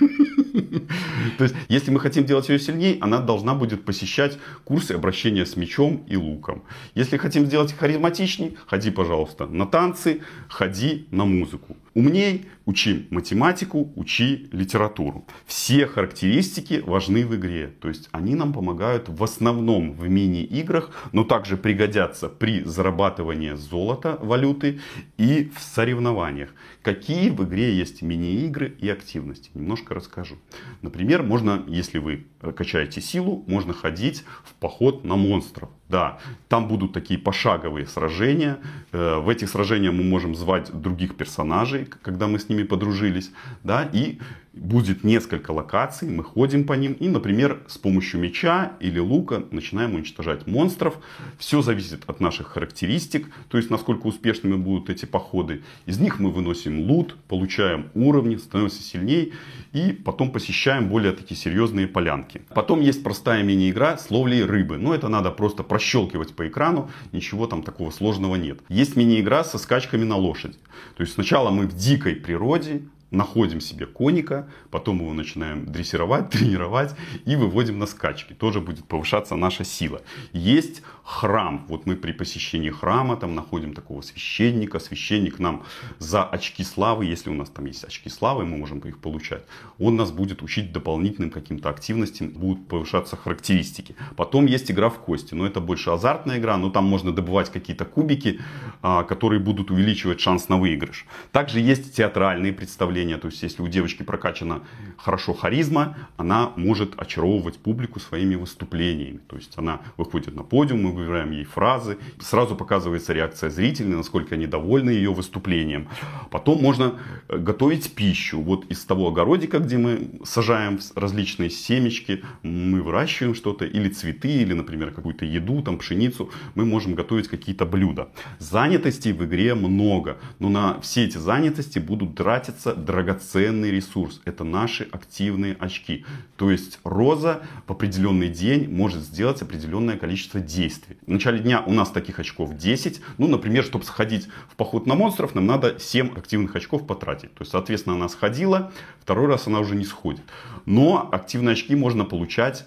То 1.36 1.44
есть, 1.44 1.54
если 1.68 1.90
мы 1.90 2.00
хотим 2.00 2.24
делать 2.24 2.48
ее 2.48 2.58
сильнее, 2.58 2.98
она 3.00 3.20
должна 3.20 3.54
будет 3.54 3.84
посещать 3.84 4.38
курсы 4.64 4.92
обращения 4.92 5.46
с 5.46 5.56
мечом 5.56 6.04
и 6.08 6.16
луком. 6.16 6.62
Если 6.94 7.16
хотим 7.16 7.46
сделать 7.46 7.72
харизматичней, 7.72 8.56
ходи, 8.66 8.90
пожалуйста, 8.90 9.46
на 9.46 9.66
танцы, 9.66 10.22
ходи 10.48 11.06
на 11.10 11.24
музыку. 11.24 11.76
Умней, 11.94 12.46
учи 12.64 13.06
математику, 13.10 13.92
учи 13.94 14.48
литературу. 14.50 15.24
Все 15.46 15.86
характеристики 15.86 16.82
важны 16.84 17.24
в 17.24 17.36
игре. 17.36 17.68
То 17.80 17.88
есть 17.88 18.08
они 18.10 18.34
нам 18.34 18.52
помогают 18.52 19.08
в 19.08 19.22
основном 19.22 19.92
в 19.92 20.08
мини-играх, 20.08 20.90
но 21.12 21.22
также 21.22 21.56
пригодятся 21.56 22.28
при 22.28 22.64
зарабатывании 22.64 23.52
золота, 23.52 24.18
валюты 24.20 24.80
и 25.18 25.52
в 25.56 25.60
соревнованиях. 25.60 26.50
Какие 26.82 27.30
в 27.30 27.44
игре 27.44 27.76
есть 27.76 28.02
мини-игры 28.02 28.74
и 28.80 28.88
активности? 28.88 29.50
Немножко 29.54 29.94
расскажу. 29.94 30.34
Например, 30.82 31.22
можно, 31.22 31.62
если 31.68 31.98
вы 31.98 32.26
качаете 32.56 33.00
силу, 33.00 33.44
можно 33.46 33.72
ходить 33.72 34.24
в 34.42 34.54
поход 34.54 35.04
на 35.04 35.14
монстров. 35.14 35.70
Да, 35.94 36.18
там 36.48 36.66
будут 36.66 36.92
такие 36.92 37.20
пошаговые 37.20 37.86
сражения. 37.86 38.58
Э, 38.90 39.20
В 39.20 39.28
этих 39.28 39.48
сражениях 39.48 39.94
мы 39.94 40.02
можем 40.02 40.34
звать 40.34 40.72
других 40.72 41.14
персонажей, 41.14 41.86
когда 42.02 42.26
мы 42.26 42.40
с 42.40 42.48
ними 42.48 42.64
подружились. 42.64 43.30
Да, 43.62 43.88
и 43.92 44.18
будет 44.56 45.04
несколько 45.04 45.50
локаций, 45.50 46.08
мы 46.08 46.22
ходим 46.22 46.64
по 46.64 46.74
ним 46.74 46.92
и, 46.94 47.08
например, 47.08 47.62
с 47.66 47.78
помощью 47.78 48.20
меча 48.20 48.72
или 48.80 48.98
лука 48.98 49.44
начинаем 49.50 49.94
уничтожать 49.94 50.46
монстров. 50.46 50.98
Все 51.38 51.62
зависит 51.62 52.02
от 52.06 52.20
наших 52.20 52.48
характеристик, 52.48 53.28
то 53.48 53.56
есть 53.56 53.70
насколько 53.70 54.06
успешными 54.06 54.56
будут 54.56 54.90
эти 54.90 55.04
походы. 55.06 55.62
Из 55.86 55.98
них 55.98 56.20
мы 56.20 56.30
выносим 56.30 56.88
лут, 56.88 57.16
получаем 57.28 57.90
уровни, 57.94 58.36
становимся 58.36 58.82
сильнее 58.82 59.32
и 59.72 59.92
потом 59.92 60.30
посещаем 60.30 60.88
более 60.88 61.12
такие 61.12 61.36
серьезные 61.36 61.88
полянки. 61.88 62.42
Потом 62.54 62.80
есть 62.80 63.02
простая 63.02 63.42
мини-игра 63.42 63.98
с 63.98 64.10
ловлей 64.10 64.44
рыбы. 64.44 64.76
Но 64.76 64.94
это 64.94 65.08
надо 65.08 65.30
просто 65.30 65.62
прощелкивать 65.62 66.34
по 66.34 66.46
экрану, 66.46 66.90
ничего 67.12 67.46
там 67.46 67.62
такого 67.62 67.90
сложного 67.90 68.36
нет. 68.36 68.60
Есть 68.68 68.96
мини-игра 68.96 69.44
со 69.44 69.58
скачками 69.58 70.04
на 70.04 70.16
лошади. 70.16 70.56
То 70.96 71.02
есть 71.02 71.14
сначала 71.14 71.50
мы 71.50 71.66
в 71.66 71.74
дикой 71.74 72.14
природе, 72.14 72.82
находим 73.16 73.60
себе 73.60 73.86
коника, 73.86 74.48
потом 74.70 75.00
его 75.00 75.12
начинаем 75.12 75.66
дрессировать, 75.66 76.30
тренировать 76.30 76.94
и 77.24 77.36
выводим 77.36 77.78
на 77.78 77.86
скачки. 77.86 78.32
Тоже 78.34 78.60
будет 78.60 78.84
повышаться 78.86 79.36
наша 79.36 79.64
сила. 79.64 80.02
Есть 80.32 80.82
храм. 81.04 81.66
Вот 81.68 81.84
мы 81.86 81.96
при 81.96 82.12
посещении 82.12 82.70
храма 82.70 83.16
там 83.16 83.34
находим 83.34 83.74
такого 83.74 84.00
священника. 84.00 84.78
Священник 84.78 85.38
нам 85.38 85.64
за 85.98 86.24
очки 86.24 86.64
славы, 86.64 87.04
если 87.04 87.28
у 87.30 87.34
нас 87.34 87.50
там 87.50 87.66
есть 87.66 87.84
очки 87.84 88.08
славы, 88.08 88.46
мы 88.46 88.56
можем 88.56 88.78
их 88.78 88.98
получать. 88.98 89.44
Он 89.78 89.96
нас 89.96 90.10
будет 90.10 90.42
учить 90.42 90.72
дополнительным 90.72 91.30
каким-то 91.30 91.68
активностям, 91.68 92.30
будут 92.30 92.68
повышаться 92.68 93.16
характеристики. 93.16 93.94
Потом 94.16 94.46
есть 94.46 94.70
игра 94.70 94.88
в 94.88 94.98
кости. 94.98 95.34
Но 95.34 95.46
это 95.46 95.60
больше 95.60 95.90
азартная 95.90 96.38
игра, 96.38 96.56
но 96.56 96.70
там 96.70 96.86
можно 96.86 97.12
добывать 97.12 97.52
какие-то 97.52 97.84
кубики, 97.84 98.40
а, 98.80 99.04
которые 99.04 99.40
будут 99.40 99.70
увеличивать 99.70 100.20
шанс 100.20 100.48
на 100.48 100.56
выигрыш. 100.56 101.04
Также 101.32 101.60
есть 101.60 101.94
театральные 101.94 102.54
представления. 102.54 103.18
То 103.18 103.28
есть, 103.28 103.42
если 103.42 103.62
у 103.62 103.68
девочки 103.68 104.02
прокачана 104.02 104.62
хорошо 104.96 105.34
харизма, 105.34 105.96
она 106.16 106.52
может 106.56 106.98
очаровывать 106.98 107.58
публику 107.58 108.00
своими 108.00 108.36
выступлениями. 108.36 109.20
То 109.28 109.36
есть, 109.36 109.58
она 109.58 109.80
выходит 109.98 110.34
на 110.34 110.42
подиум, 110.42 110.82
мы 110.82 110.93
выбираем 110.94 111.30
ей 111.30 111.44
фразы, 111.44 111.98
сразу 112.20 112.56
показывается 112.56 113.12
реакция 113.12 113.50
зрителей, 113.50 113.94
насколько 113.94 114.34
они 114.34 114.46
довольны 114.46 114.90
ее 114.90 115.12
выступлением. 115.12 115.88
Потом 116.30 116.60
можно 116.60 116.94
э, 117.28 117.38
готовить 117.38 117.94
пищу. 117.94 118.40
Вот 118.40 118.64
из 118.70 118.84
того 118.84 119.08
огородика, 119.08 119.58
где 119.58 119.78
мы 119.78 120.20
сажаем 120.24 120.78
различные 120.94 121.50
семечки, 121.50 122.22
мы 122.42 122.82
выращиваем 122.82 123.34
что-то, 123.34 123.64
или 123.64 123.88
цветы, 123.88 124.28
или, 124.28 124.52
например, 124.52 124.90
какую-то 124.90 125.24
еду, 125.24 125.62
там, 125.62 125.78
пшеницу, 125.78 126.30
мы 126.54 126.64
можем 126.64 126.94
готовить 126.94 127.28
какие-то 127.28 127.66
блюда. 127.66 128.08
Занятостей 128.38 129.12
в 129.12 129.24
игре 129.24 129.54
много, 129.54 130.18
но 130.38 130.48
на 130.48 130.80
все 130.80 131.04
эти 131.04 131.18
занятости 131.18 131.78
будут 131.78 132.14
тратиться 132.14 132.74
драгоценный 132.74 133.70
ресурс. 133.70 134.20
Это 134.24 134.44
наши 134.44 134.88
активные 134.90 135.56
очки. 135.58 136.04
То 136.36 136.50
есть 136.50 136.80
Роза 136.84 137.42
в 137.66 137.72
определенный 137.72 138.28
день 138.28 138.68
может 138.68 139.02
сделать 139.02 139.42
определенное 139.42 139.96
количество 139.96 140.40
действий. 140.40 140.83
В 141.06 141.10
начале 141.10 141.38
дня 141.38 141.62
у 141.66 141.72
нас 141.72 141.90
таких 141.90 142.18
очков 142.18 142.56
10. 142.56 143.00
Ну, 143.18 143.28
например, 143.28 143.64
чтобы 143.64 143.84
сходить 143.84 144.28
в 144.48 144.56
поход 144.56 144.86
на 144.86 144.94
монстров, 144.94 145.34
нам 145.34 145.46
надо 145.46 145.78
7 145.78 146.16
активных 146.16 146.54
очков 146.56 146.86
потратить. 146.86 147.34
То 147.34 147.42
есть, 147.42 147.52
соответственно, 147.52 147.96
она 147.96 148.08
сходила, 148.08 148.72
второй 149.00 149.28
раз 149.28 149.46
она 149.46 149.60
уже 149.60 149.74
не 149.76 149.84
сходит. 149.84 150.22
Но 150.66 151.08
активные 151.12 151.52
очки 151.52 151.74
можно 151.74 152.04
получать 152.04 152.66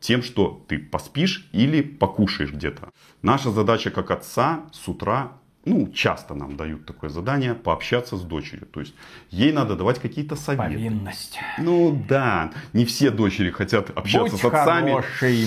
тем, 0.00 0.22
что 0.22 0.64
ты 0.68 0.78
поспишь 0.78 1.48
или 1.52 1.80
покушаешь 1.80 2.52
где-то. 2.52 2.88
Наша 3.22 3.50
задача 3.50 3.90
как 3.90 4.10
отца 4.10 4.64
с 4.72 4.88
утра 4.88 5.32
ну, 5.64 5.88
часто 5.92 6.34
нам 6.34 6.56
дают 6.56 6.86
такое 6.86 7.08
задание, 7.08 7.54
пообщаться 7.54 8.16
с 8.16 8.22
дочерью. 8.22 8.66
То 8.66 8.80
есть, 8.80 8.94
ей 9.30 9.52
надо 9.52 9.76
давать 9.76 10.00
какие-то 10.00 10.34
советы. 10.34 10.74
Повинность. 10.74 11.38
Ну, 11.58 12.04
да, 12.08 12.50
не 12.72 12.84
все 12.84 13.10
дочери 13.10 13.50
хотят 13.50 13.90
общаться 13.90 14.32
Будь 14.32 14.40
с 14.40 14.44
отцами. 14.44 14.90
хороший, 14.90 15.46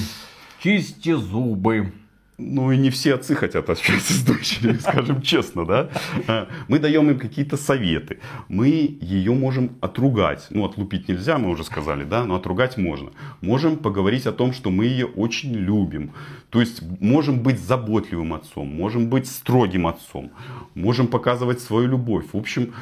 чисти 0.62 1.14
зубы. 1.14 1.92
Ну, 2.38 2.72
и 2.72 2.78
не 2.78 2.90
все 2.90 3.14
отцы 3.14 3.34
хотят 3.34 3.70
общаться 3.70 4.12
с 4.12 4.22
дочерью, 4.22 4.78
скажем 4.82 5.22
честно, 5.22 5.66
да. 5.66 5.90
А, 6.28 6.50
Мы 6.68 6.80
даем 6.80 7.10
им 7.10 7.18
какие-то 7.18 7.56
советы. 7.56 8.20
Мы 8.50 8.68
ее 9.00 9.34
можем 9.34 9.78
отругать. 9.80 10.48
Ну, 10.50 10.66
отлупить 10.66 11.08
нельзя, 11.08 11.38
мы 11.38 11.50
уже 11.50 11.64
сказали, 11.64 12.04
да, 12.04 12.26
но 12.26 12.36
отругать 12.36 12.78
можно. 12.78 13.12
Можем 13.40 13.78
поговорить 13.78 14.26
о 14.26 14.34
том, 14.34 14.52
что 14.52 14.70
мы 14.70 14.86
ее 14.86 15.06
очень 15.06 15.54
любим. 15.54 16.12
То 16.50 16.60
есть, 16.60 16.82
можем 17.00 17.40
быть 17.40 17.60
заботливым 17.60 18.34
отцом, 18.34 18.68
можем 18.68 19.10
быть 19.10 19.28
строгим 19.28 19.88
отцом, 19.88 20.32
можем 20.74 21.08
показывать 21.08 21.62
свою 21.62 21.88
любовь. 21.88 22.26
В 22.34 22.38
общем, 22.38 22.74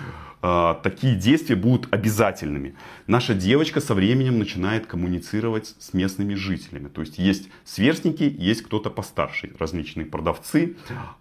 а, 0.45 0.73
такие 0.83 1.15
действия 1.15 1.55
будут 1.55 1.87
обязательными. 1.93 2.75
Наша 3.07 3.33
девочка 3.33 3.79
со 3.79 3.93
временем 3.93 4.39
начинает 4.39 4.85
коммуницировать 4.85 5.73
с 5.79 5.93
местными 5.93 6.33
жителями. 6.33 6.89
То 6.89 6.99
есть 6.99 7.17
есть 7.17 7.49
сверстники, 7.63 8.23
есть 8.37 8.61
кто-то 8.63 8.89
постарше, 8.89 9.53
различные 9.57 10.05
продавцы, 10.05 10.75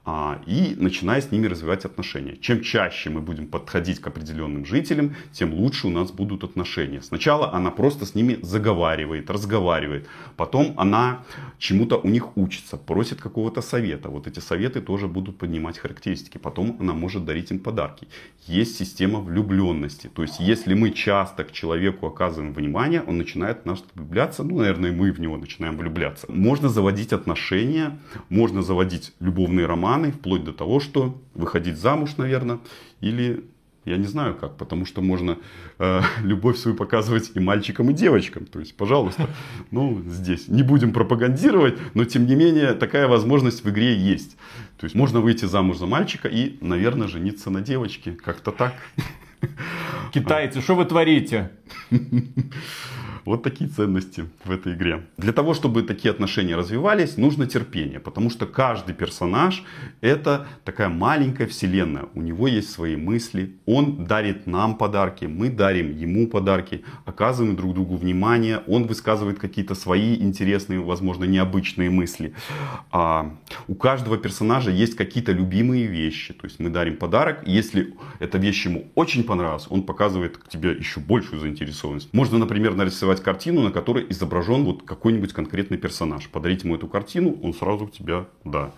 а, 0.04 0.42
и 0.44 0.74
начиная 0.76 1.20
с 1.20 1.30
ними 1.30 1.46
развивать 1.46 1.84
отношения. 1.84 2.36
Чем 2.36 2.62
чаще 2.62 3.10
мы 3.10 3.20
будем 3.20 3.46
подходить 3.46 4.00
к 4.00 4.06
определенным 4.08 4.66
жителям, 4.66 5.14
тем 5.30 5.54
лучше 5.54 5.86
у 5.86 5.90
нас 5.90 6.10
будут 6.10 6.42
отношения. 6.42 7.00
Сначала 7.00 7.52
она 7.54 7.70
просто 7.70 8.06
с 8.06 8.16
ними 8.16 8.40
заговаривает, 8.42 9.30
разговаривает. 9.30 10.08
Потом 10.36 10.74
она 10.76 11.22
чему-то 11.58 11.96
у 11.96 12.08
них 12.08 12.36
учится, 12.36 12.76
просит 12.76 13.20
какого-то 13.20 13.62
совета. 13.62 14.08
Вот 14.08 14.26
эти 14.26 14.40
советы 14.40 14.80
тоже 14.80 15.06
будут 15.06 15.38
поднимать 15.38 15.78
характеристики. 15.78 16.38
Потом 16.38 16.76
она 16.80 16.92
может 16.92 17.24
дарить 17.24 17.52
им 17.52 17.60
подарки. 17.60 18.08
Есть 18.48 18.76
система 18.76 19.11
тема 19.12 19.20
влюбленности. 19.20 20.08
То 20.08 20.22
есть, 20.22 20.40
если 20.40 20.74
мы 20.74 20.90
часто 20.90 21.44
к 21.44 21.52
человеку 21.52 22.06
оказываем 22.06 22.52
внимание, 22.52 23.02
он 23.02 23.18
начинает 23.18 23.62
в 23.62 23.66
нас 23.66 23.84
влюбляться, 23.94 24.42
ну, 24.42 24.58
наверное, 24.58 24.90
и 24.90 24.94
мы 24.94 25.12
в 25.12 25.20
него 25.20 25.36
начинаем 25.36 25.76
влюбляться. 25.76 26.26
Можно 26.28 26.68
заводить 26.68 27.12
отношения, 27.12 27.98
можно 28.28 28.62
заводить 28.62 29.12
любовные 29.20 29.66
романы, 29.66 30.12
вплоть 30.12 30.44
до 30.44 30.52
того, 30.52 30.80
что 30.80 31.20
выходить 31.34 31.76
замуж, 31.76 32.16
наверное, 32.16 32.58
или 33.00 33.44
я 33.84 33.96
не 33.96 34.06
знаю 34.06 34.34
как, 34.34 34.56
потому 34.56 34.86
что 34.86 35.00
можно 35.00 35.38
э, 35.78 36.00
любовь 36.22 36.56
свою 36.56 36.76
показывать 36.76 37.32
и 37.34 37.40
мальчикам, 37.40 37.90
и 37.90 37.94
девочкам. 37.94 38.46
То 38.46 38.60
есть, 38.60 38.76
пожалуйста, 38.76 39.28
ну, 39.70 40.02
здесь 40.06 40.48
не 40.48 40.62
будем 40.62 40.92
пропагандировать, 40.92 41.78
но 41.94 42.04
тем 42.04 42.26
не 42.26 42.34
менее 42.34 42.74
такая 42.74 43.08
возможность 43.08 43.64
в 43.64 43.70
игре 43.70 43.96
есть. 43.96 44.36
То 44.78 44.84
есть, 44.84 44.94
можно 44.94 45.20
выйти 45.20 45.44
замуж 45.46 45.78
за 45.78 45.86
мальчика 45.86 46.28
и, 46.28 46.58
наверное, 46.60 47.08
жениться 47.08 47.50
на 47.50 47.60
девочке. 47.60 48.12
Как-то 48.12 48.52
так. 48.52 48.74
Китайцы, 50.12 50.60
что 50.60 50.76
вы 50.76 50.84
творите? 50.84 51.50
Вот 53.24 53.42
такие 53.42 53.70
ценности 53.70 54.26
в 54.44 54.50
этой 54.50 54.74
игре. 54.74 55.06
Для 55.16 55.32
того, 55.32 55.54
чтобы 55.54 55.82
такие 55.82 56.10
отношения 56.10 56.56
развивались, 56.56 57.16
нужно 57.16 57.46
терпение. 57.46 58.00
Потому 58.00 58.30
что 58.30 58.46
каждый 58.46 58.94
персонаж 58.94 59.62
это 60.00 60.46
такая 60.64 60.88
маленькая 60.88 61.46
вселенная. 61.46 62.06
У 62.14 62.22
него 62.22 62.48
есть 62.48 62.70
свои 62.70 62.96
мысли. 62.96 63.56
Он 63.66 64.04
дарит 64.04 64.46
нам 64.46 64.76
подарки, 64.76 65.26
мы 65.26 65.50
дарим 65.50 65.96
ему 65.96 66.26
подарки, 66.26 66.84
оказываем 67.04 67.56
друг 67.56 67.74
другу 67.74 67.96
внимание. 67.96 68.62
Он 68.66 68.86
высказывает 68.86 69.38
какие-то 69.38 69.74
свои 69.74 70.16
интересные, 70.16 70.80
возможно, 70.80 71.24
необычные 71.24 71.90
мысли. 71.90 72.34
А 72.90 73.36
у 73.68 73.74
каждого 73.74 74.18
персонажа 74.18 74.70
есть 74.70 74.96
какие-то 74.96 75.32
любимые 75.32 75.86
вещи. 75.86 76.34
То 76.34 76.46
есть 76.46 76.58
мы 76.58 76.70
дарим 76.70 76.96
подарок. 76.96 77.42
Если 77.46 77.94
эта 78.18 78.38
вещь 78.38 78.66
ему 78.66 78.90
очень 78.94 79.24
понравилась, 79.24 79.66
он 79.70 79.82
показывает 79.82 80.38
к 80.38 80.48
тебе 80.48 80.72
еще 80.72 81.00
большую 81.00 81.40
заинтересованность. 81.40 82.12
Можно, 82.12 82.38
например, 82.38 82.74
нарисовать 83.12 83.22
картину, 83.22 83.62
на 83.62 83.70
которой 83.70 84.06
изображен 84.10 84.64
вот 84.64 84.82
какой-нибудь 84.82 85.32
конкретный 85.32 85.78
персонаж. 85.78 86.28
Подарить 86.28 86.64
ему 86.64 86.76
эту 86.76 86.88
картину, 86.88 87.38
он 87.42 87.54
сразу 87.54 87.86
к 87.86 87.92
тебе, 87.92 88.24
да, 88.44 88.72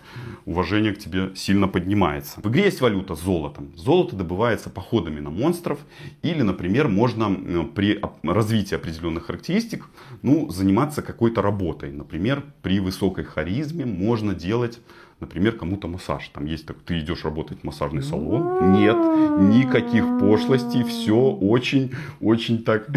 уважение 0.45 0.93
к 0.93 0.99
тебе 0.99 1.31
сильно 1.35 1.67
поднимается. 1.67 2.41
В 2.43 2.47
игре 2.47 2.65
есть 2.65 2.81
валюта 2.81 3.15
золото. 3.15 3.63
Золото 3.75 4.15
добывается 4.15 4.69
походами 4.69 5.21
на 5.21 5.29
монстров 5.29 5.79
или, 6.23 6.43
например, 6.43 6.87
можно 6.87 7.29
э, 7.29 7.63
при 7.75 7.99
развитии 8.23 8.75
определенных 8.75 9.25
характеристик, 9.25 9.85
ну, 10.23 10.49
заниматься 10.49 11.01
какой-то 11.01 11.41
работой. 11.41 11.91
Например, 11.91 12.43
при 12.61 12.79
высокой 12.79 13.23
харизме 13.23 13.85
можно 13.85 14.33
делать 14.33 14.79
например, 15.19 15.53
кому-то 15.53 15.87
массаж. 15.87 16.27
Там 16.29 16.45
есть, 16.45 16.65
так, 16.65 16.77
ты 16.85 16.99
идешь 16.99 17.23
работать 17.23 17.59
в 17.61 17.63
массажный 17.63 18.03
салон. 18.03 18.73
Нет, 18.73 18.95
никаких 18.95 20.03
пошлостей, 20.19 20.83
все 20.83 21.15
очень, 21.15 21.91
очень 22.21 22.63
так. 22.63 22.87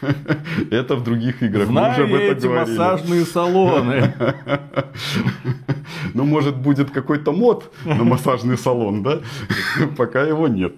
Это 0.70 0.96
в 0.96 1.04
других 1.04 1.42
играх. 1.42 1.68
Знаю 1.68 1.86
Мы 1.88 1.92
уже 1.92 2.02
об 2.02 2.20
этом 2.22 2.36
эти 2.38 2.46
говорили. 2.46 2.78
массажные 2.78 3.24
салоны. 3.24 4.14
Ну, 6.14 6.24
может, 6.24 6.56
будет 6.56 6.90
какой-то 6.90 7.32
мод 7.32 7.72
на 7.84 8.04
массажный 8.04 8.56
салон, 8.56 9.02
да? 9.02 9.20
Пока 9.96 10.22
его 10.22 10.48
нет. 10.48 10.74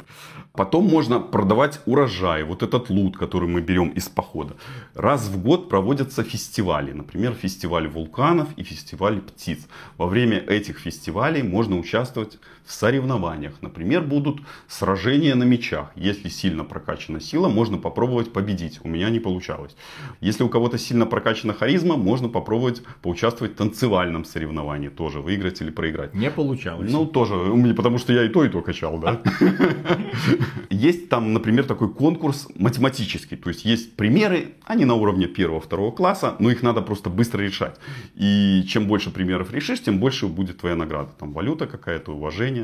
Потом 0.59 0.89
можно 0.89 1.21
продавать 1.21 1.81
урожай, 1.87 2.43
вот 2.43 2.65
этот 2.65 2.91
лут, 2.91 3.17
который 3.17 3.49
мы 3.49 3.61
берем 3.61 3.91
из 3.91 4.09
похода. 4.09 4.57
Раз 4.95 5.29
в 5.29 5.41
год 5.41 5.69
проводятся 5.69 6.25
фестивали, 6.25 6.91
например, 6.91 7.35
фестиваль 7.35 7.87
вулканов 7.87 8.49
и 8.57 8.65
фестиваль 8.65 9.21
птиц. 9.21 9.69
Во 9.99 10.07
время 10.09 10.39
этих 10.39 10.81
фестивалей 10.81 11.45
можно 11.45 11.79
участвовать 11.79 12.39
в 12.69 12.73
соревнованиях. 12.73 13.55
Например, 13.63 14.03
будут 14.03 14.43
сражения 14.69 15.35
на 15.35 15.45
мечах. 15.45 15.91
Если 15.97 16.29
сильно 16.29 16.65
прокачана 16.65 17.19
сила, 17.19 17.49
можно 17.49 17.79
попробовать 17.79 18.31
победить. 18.31 18.81
У 18.85 18.89
меня 18.89 19.09
не 19.09 19.21
получалось. 19.21 19.75
Если 20.21 20.43
у 20.43 20.51
кого-то 20.51 20.77
сильно 20.77 21.07
прокачана 21.07 21.55
харизма, 21.55 21.97
можно 21.97 22.29
попробовать 22.29 22.83
поучаствовать 23.03 23.55
в 23.55 23.57
танцевальном 23.57 24.27
соревновании. 24.27 24.91
Тоже 24.91 25.21
выиграть 25.21 25.63
или 25.63 25.71
проиграть. 25.71 26.15
Не 26.15 26.31
получалось. 26.31 26.93
Ну, 26.93 27.07
тоже. 27.07 27.35
Потому 27.75 27.97
что 27.97 28.13
я 28.13 28.25
и 28.25 28.29
то, 28.29 28.45
и 28.45 28.51
то 28.51 28.61
качал, 28.61 28.99
да. 28.99 29.23
Есть 30.71 31.09
там, 31.09 31.33
например, 31.33 31.65
такой 31.65 31.93
конкурс 31.93 32.49
математический. 32.55 33.37
То 33.37 33.49
есть 33.49 33.65
есть 33.65 33.97
примеры, 33.97 34.55
они 34.65 34.85
на 34.85 34.95
уровне 34.95 35.27
первого-второго 35.27 35.91
класса, 35.91 36.37
но 36.39 36.51
их 36.51 36.63
надо 36.63 36.83
просто 36.83 37.11
быстро 37.11 37.43
решать. 37.43 37.77
И 38.15 38.63
чем 38.69 38.87
больше 38.87 39.11
примеров 39.11 39.53
решишь, 39.53 39.83
тем 39.83 39.99
больше 39.99 40.27
будет 40.27 40.59
твоя 40.59 40.77
награда. 40.77 41.11
Там 41.19 41.33
валюта 41.33 41.67
какая-то, 41.67 42.13
уважение. 42.13 42.58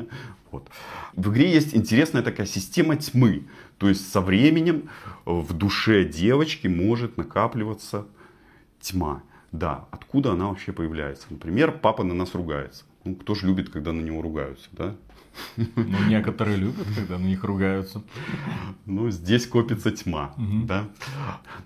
Вот. 0.51 0.69
В 1.15 1.33
игре 1.33 1.53
есть 1.53 1.75
интересная 1.75 2.23
такая 2.23 2.47
система 2.47 2.97
тьмы. 2.97 3.47
То 3.79 3.89
есть 3.89 4.11
со 4.11 4.21
временем 4.21 4.89
в 5.25 5.53
душе 5.53 6.05
девочки 6.05 6.69
может 6.69 7.17
накапливаться 7.17 8.07
тьма. 8.80 9.23
Да, 9.52 9.87
откуда 9.91 10.33
она 10.33 10.49
вообще 10.49 10.73
появляется? 10.73 11.26
Например, 11.30 11.73
папа 11.73 12.04
на 12.04 12.15
нас 12.15 12.35
ругается. 12.35 12.85
Ну, 13.04 13.15
кто 13.15 13.35
же 13.35 13.47
любит, 13.47 13.69
когда 13.71 13.93
на 13.93 14.00
него 14.00 14.23
ругаются, 14.23 14.69
да? 14.73 14.95
Ну, 15.57 16.04
некоторые 16.09 16.57
любят, 16.57 16.87
когда 16.95 17.19
на 17.19 17.25
них 17.25 17.43
ругаются. 17.45 18.02
Ну, 18.87 19.11
здесь 19.11 19.47
копится 19.47 19.91
тьма. 19.91 20.35
Угу. 20.37 20.67
Да? 20.67 20.89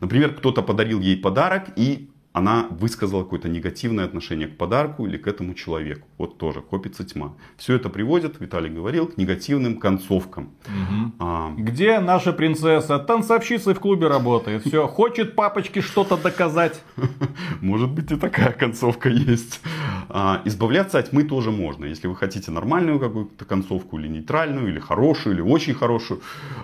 Например, 0.00 0.34
кто-то 0.34 0.62
подарил 0.62 1.00
ей 1.00 1.16
подарок, 1.16 1.68
и 1.76 2.10
она 2.38 2.66
высказала 2.70 3.24
какое-то 3.24 3.48
негативное 3.48 4.04
отношение 4.04 4.48
к 4.48 4.56
подарку 4.56 5.06
или 5.06 5.16
к 5.16 5.26
этому 5.26 5.54
человеку. 5.54 6.08
Вот 6.18 6.38
тоже 6.38 6.60
копится 6.60 7.04
тьма. 7.04 7.34
Все 7.56 7.74
это 7.74 7.88
приводит, 7.88 8.40
Виталий 8.40 8.70
говорил, 8.70 9.06
к 9.06 9.16
негативным 9.16 9.78
концовкам. 9.78 10.50
Угу. 10.66 11.12
А... 11.18 11.52
Где 11.56 12.00
наша 12.00 12.32
принцесса? 12.32 12.98
Танцовщицей 12.98 13.74
в 13.74 13.80
клубе 13.80 14.08
работает. 14.08 14.64
Все, 14.64 14.86
хочет 14.86 15.34
папочке 15.34 15.80
что-то 15.80 16.16
доказать. 16.16 16.82
Может 17.60 17.90
быть 17.90 18.10
и 18.10 18.16
такая 18.16 18.52
концовка 18.52 19.08
есть. 19.08 19.60
А, 20.08 20.40
избавляться 20.44 20.98
от 20.98 21.10
тьмы 21.10 21.24
тоже 21.24 21.50
можно. 21.50 21.84
Если 21.84 22.06
вы 22.06 22.16
хотите 22.16 22.50
нормальную 22.50 22.98
какую-то 22.98 23.44
концовку, 23.44 23.98
или 23.98 24.08
нейтральную, 24.08 24.68
или 24.68 24.78
хорошую, 24.78 25.34
или 25.34 25.42
очень 25.42 25.74
хорошую, 25.74 26.22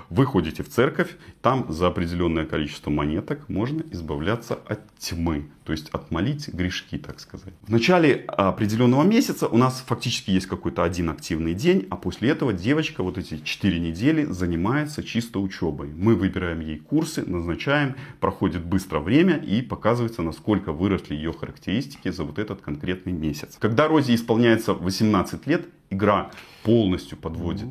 вы 0.08 0.24
ходите 0.24 0.62
в 0.62 0.68
церковь, 0.68 1.16
там 1.42 1.66
за 1.68 1.88
определенное 1.88 2.46
количество 2.46 2.90
монеток 2.90 3.48
можно 3.48 3.82
избавляться 3.92 4.58
от 4.66 4.80
тьмы. 4.98 5.50
То 5.64 5.72
есть 5.72 5.88
отмолить 5.90 6.48
грешки, 6.48 6.98
так 6.98 7.20
сказать. 7.20 7.54
В 7.62 7.70
начале 7.70 8.24
определенного 8.28 9.02
месяца 9.02 9.48
у 9.48 9.56
нас 9.56 9.82
фактически 9.86 10.30
есть 10.30 10.46
какой-то 10.46 10.84
один 10.84 11.08
активный 11.08 11.54
день, 11.54 11.86
а 11.90 11.96
после 11.96 12.28
этого 12.28 12.52
девочка 12.52 13.02
вот 13.02 13.16
эти 13.16 13.38
4 13.38 13.80
недели 13.80 14.24
занимается 14.24 15.02
чисто 15.02 15.40
учебой. 15.40 15.88
Мы 15.88 16.16
выбираем 16.16 16.60
ей 16.60 16.78
курсы, 16.78 17.24
назначаем, 17.24 17.96
проходит 18.20 18.64
быстро 18.64 19.00
время 19.00 19.38
и 19.38 19.62
показывается, 19.62 20.22
насколько 20.22 20.72
выросли 20.72 21.14
ее 21.14 21.32
характеристики 21.32 22.10
за 22.10 22.24
вот 22.24 22.38
этот 22.38 22.60
конкретный 22.60 23.12
месяц. 23.12 23.56
Когда 23.58 23.88
Розе 23.88 24.14
исполняется 24.14 24.74
18 24.74 25.46
лет, 25.46 25.68
игра 25.88 26.30
полностью 26.62 27.16
подводит 27.16 27.68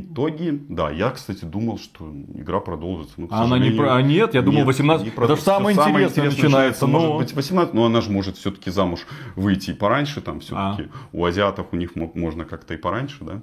итоги, 0.00 0.62
да, 0.68 0.90
я, 0.90 1.10
кстати, 1.10 1.44
думал, 1.44 1.78
что 1.78 2.10
игра 2.34 2.60
продолжится. 2.60 3.14
Но, 3.16 3.28
а 3.30 3.44
она 3.44 3.58
не 3.58 3.70
про... 3.70 3.96
А 3.96 4.02
нет, 4.02 4.34
я 4.34 4.42
думал, 4.42 4.64
18... 4.64 5.06
Не 5.06 5.24
это 5.24 5.36
же 5.36 5.42
самое 5.42 5.76
интересное, 5.76 6.06
интересное 6.06 6.30
начинается. 6.30 6.86
Но... 6.86 7.00
Может 7.00 7.16
быть 7.16 7.34
18, 7.34 7.74
но 7.74 7.84
она 7.86 8.00
же 8.00 8.10
может 8.10 8.36
все-таки 8.36 8.70
замуж 8.70 9.06
выйти 9.34 9.70
и 9.70 9.74
пораньше, 9.74 10.20
там 10.20 10.40
все-таки 10.40 10.90
а. 10.90 11.06
у 11.12 11.24
азиатов 11.24 11.68
у 11.72 11.76
них 11.76 11.94
можно 11.94 12.44
как-то 12.44 12.74
и 12.74 12.76
пораньше, 12.76 13.18
да? 13.20 13.42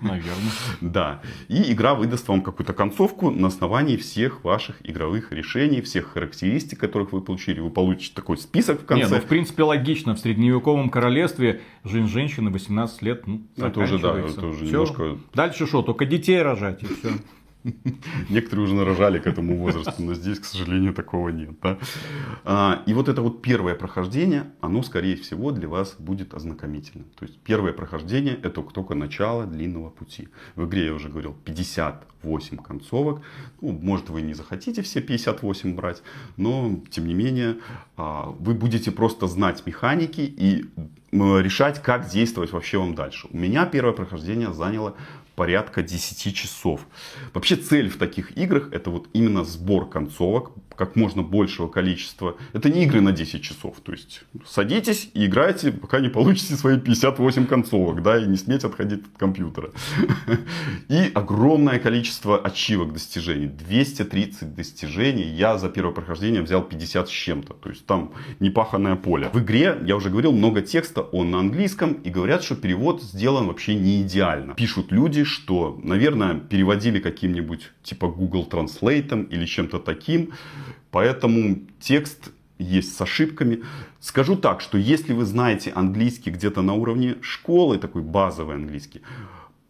Наверное. 0.00 0.34
Да. 0.80 1.20
И 1.48 1.72
игра 1.72 1.94
выдаст 1.94 2.28
вам 2.28 2.42
какую-то 2.42 2.72
концовку 2.72 3.30
на 3.30 3.48
основании 3.48 3.96
всех 3.96 4.44
ваших 4.44 4.76
игровых 4.88 5.32
решений, 5.32 5.80
всех 5.80 6.12
характеристик, 6.12 6.78
которых 6.78 7.12
вы 7.12 7.20
получили. 7.20 7.60
Вы 7.60 7.70
получите 7.70 8.14
такой 8.14 8.38
список 8.38 8.82
в 8.82 8.86
конце. 8.86 9.04
Не, 9.04 9.10
ну, 9.10 9.20
в 9.20 9.24
принципе, 9.24 9.62
логично. 9.62 10.14
В 10.14 10.18
средневековом 10.18 10.88
королевстве 10.88 11.60
жизнь 11.88 12.08
женщины 12.08 12.50
18 12.50 13.02
лет, 13.02 13.26
ну, 13.26 13.42
Это 13.56 13.80
уже, 13.80 13.98
да, 13.98 14.18
это 14.18 14.46
уже 14.46 14.64
немножко... 14.64 15.18
Дальше 15.34 15.66
что, 15.66 15.82
только 15.82 16.06
детей 16.06 16.40
рожать 16.42 16.82
и 16.82 16.86
все. 16.86 17.10
Некоторые 18.30 18.64
уже 18.64 18.74
нарожали 18.74 19.18
к 19.18 19.26
этому 19.26 19.56
возрасту, 19.58 20.02
но 20.02 20.14
здесь, 20.14 20.38
к 20.38 20.44
сожалению, 20.44 20.94
такого 20.94 21.30
нет. 21.30 21.50
Да? 21.62 21.78
А, 22.44 22.82
и 22.86 22.94
вот 22.94 23.08
это 23.08 23.22
вот 23.22 23.42
первое 23.42 23.74
прохождение, 23.74 24.44
оно, 24.60 24.82
скорее 24.82 25.16
всего, 25.16 25.50
для 25.50 25.68
вас 25.68 25.96
будет 25.98 26.34
ознакомительным. 26.34 27.08
То 27.18 27.26
есть 27.26 27.38
первое 27.38 27.72
прохождение 27.72 28.38
это 28.42 28.62
только 28.62 28.94
начало 28.94 29.46
длинного 29.46 29.90
пути. 29.90 30.28
В 30.54 30.66
игре, 30.66 30.86
я 30.86 30.94
уже 30.94 31.08
говорил, 31.08 31.36
58 31.44 32.58
концовок. 32.58 33.22
Ну, 33.60 33.72
может, 33.72 34.10
вы 34.10 34.22
не 34.22 34.34
захотите 34.34 34.82
все 34.82 35.00
58 35.00 35.74
брать, 35.74 36.02
но, 36.36 36.80
тем 36.90 37.06
не 37.06 37.14
менее, 37.14 37.56
а, 37.96 38.34
вы 38.38 38.54
будете 38.54 38.90
просто 38.90 39.26
знать 39.26 39.66
механики 39.66 40.20
и 40.20 40.66
решать, 41.10 41.82
как 41.82 42.08
действовать 42.08 42.52
вообще 42.52 42.78
вам 42.78 42.94
дальше. 42.94 43.28
У 43.30 43.36
меня 43.36 43.64
первое 43.66 43.94
прохождение 43.94 44.52
заняло 44.52 44.94
порядка 45.38 45.82
10 45.82 46.34
часов. 46.34 46.80
Вообще 47.32 47.54
цель 47.54 47.88
в 47.88 47.96
таких 47.96 48.36
играх 48.36 48.72
это 48.72 48.90
вот 48.90 49.08
именно 49.12 49.44
сбор 49.44 49.88
концовок, 49.88 50.50
как 50.78 50.96
можно 50.96 51.22
большего 51.22 51.68
количества. 51.68 52.36
Это 52.52 52.70
не 52.70 52.84
игры 52.84 53.00
на 53.00 53.12
10 53.12 53.42
часов. 53.42 53.76
То 53.84 53.92
есть 53.92 54.22
садитесь 54.46 55.10
и 55.14 55.26
играйте, 55.26 55.72
пока 55.72 56.00
не 56.00 56.08
получите 56.08 56.54
свои 56.54 56.78
58 56.78 57.46
концовок, 57.46 58.02
да, 58.02 58.18
и 58.18 58.26
не 58.26 58.36
сметь 58.36 58.64
отходить 58.64 59.02
от 59.02 59.18
компьютера. 59.18 59.70
И 60.88 61.10
огромное 61.14 61.78
количество 61.78 62.38
ачивок 62.38 62.92
достижений. 62.92 63.46
230 63.46 64.54
достижений. 64.54 65.24
Я 65.24 65.58
за 65.58 65.68
первое 65.68 65.94
прохождение 65.94 66.42
взял 66.42 66.62
50 66.62 67.08
с 67.08 67.10
чем-то. 67.10 67.54
То 67.54 67.70
есть 67.70 67.86
там 67.86 68.12
непаханное 68.40 68.96
поле. 68.96 69.30
В 69.32 69.38
игре, 69.38 69.78
я 69.84 69.96
уже 69.96 70.10
говорил, 70.10 70.32
много 70.32 70.62
текста, 70.62 71.02
он 71.02 71.30
на 71.30 71.38
английском. 71.38 71.92
И 71.92 72.10
говорят, 72.10 72.42
что 72.42 72.54
перевод 72.56 73.02
сделан 73.02 73.46
вообще 73.46 73.74
не 73.74 74.02
идеально. 74.02 74.54
Пишут 74.54 74.92
люди, 74.92 75.24
что, 75.28 75.78
наверное, 75.82 76.34
переводили 76.34 76.98
каким-нибудь 76.98 77.70
типа 77.82 78.08
Google 78.08 78.48
Translate 78.50 79.28
или 79.28 79.46
чем-то 79.46 79.78
таким. 79.78 80.32
Поэтому 80.90 81.58
текст 81.80 82.30
есть 82.58 82.96
с 82.96 83.00
ошибками. 83.00 83.62
Скажу 84.00 84.36
так, 84.36 84.60
что 84.60 84.78
если 84.78 85.12
вы 85.12 85.24
знаете 85.24 85.70
английский 85.74 86.30
где-то 86.30 86.62
на 86.62 86.74
уровне 86.74 87.16
школы, 87.20 87.78
такой 87.78 88.02
базовый 88.02 88.56
английский, 88.56 89.02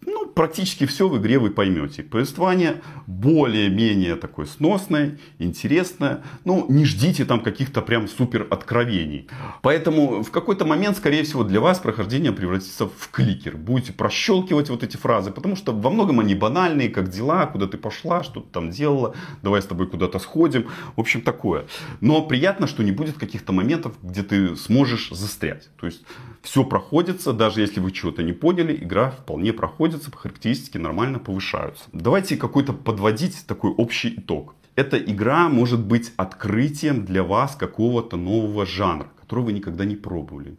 ну, 0.08 0.26
практически 0.26 0.86
все 0.86 1.08
в 1.08 1.18
игре 1.18 1.38
вы 1.38 1.50
поймете. 1.50 2.02
Повествование 2.02 2.82
более-менее 3.06 4.16
такое 4.16 4.46
сносное, 4.46 5.18
интересное. 5.38 6.22
Ну, 6.44 6.66
не 6.68 6.84
ждите 6.84 7.24
там 7.24 7.40
каких-то 7.40 7.82
прям 7.82 8.08
супер 8.08 8.46
откровений. 8.50 9.28
Поэтому 9.62 10.22
в 10.22 10.30
какой-то 10.30 10.64
момент, 10.64 10.96
скорее 10.96 11.22
всего, 11.22 11.44
для 11.44 11.60
вас 11.60 11.78
прохождение 11.78 12.32
превратится 12.32 12.86
в 12.86 13.10
кликер. 13.10 13.56
Будете 13.56 13.92
прощелкивать 13.92 14.70
вот 14.70 14.82
эти 14.82 14.96
фразы, 14.96 15.30
потому 15.30 15.56
что 15.56 15.72
во 15.72 15.90
многом 15.90 16.20
они 16.20 16.34
банальные, 16.34 16.88
как 16.88 17.08
дела, 17.10 17.46
куда 17.46 17.66
ты 17.66 17.76
пошла, 17.76 18.22
что 18.22 18.40
ты 18.40 18.48
там 18.50 18.70
делала, 18.70 19.14
давай 19.42 19.62
с 19.62 19.66
тобой 19.66 19.86
куда-то 19.86 20.18
сходим. 20.18 20.68
В 20.96 21.00
общем, 21.00 21.20
такое. 21.20 21.66
Но 22.00 22.22
приятно, 22.22 22.66
что 22.66 22.82
не 22.82 22.92
будет 22.92 23.18
каких-то 23.18 23.52
моментов, 23.52 23.94
где 24.02 24.22
ты 24.22 24.56
сможешь 24.56 25.10
застрять. 25.10 25.68
То 25.80 25.86
есть 25.86 26.02
все 26.42 26.64
проходится, 26.64 27.32
даже 27.32 27.60
если 27.60 27.80
вы 27.80 27.90
чего-то 27.90 28.22
не 28.22 28.32
поняли, 28.32 28.74
игра 28.74 29.10
вполне 29.10 29.52
проходится, 29.98 30.10
характеристики 30.10 30.78
нормально 30.78 31.18
повышаются. 31.18 31.84
Давайте 31.92 32.36
какой-то 32.36 32.72
подводить 32.72 33.46
такой 33.46 33.70
общий 33.70 34.14
итог. 34.16 34.54
Эта 34.76 34.96
игра 34.96 35.48
может 35.48 35.80
быть 35.80 36.12
открытием 36.16 37.04
для 37.04 37.22
вас 37.22 37.56
какого-то 37.56 38.16
нового 38.16 38.64
жанра, 38.64 39.08
который 39.20 39.44
вы 39.44 39.52
никогда 39.52 39.84
не 39.84 39.96
пробовали. 39.96 40.56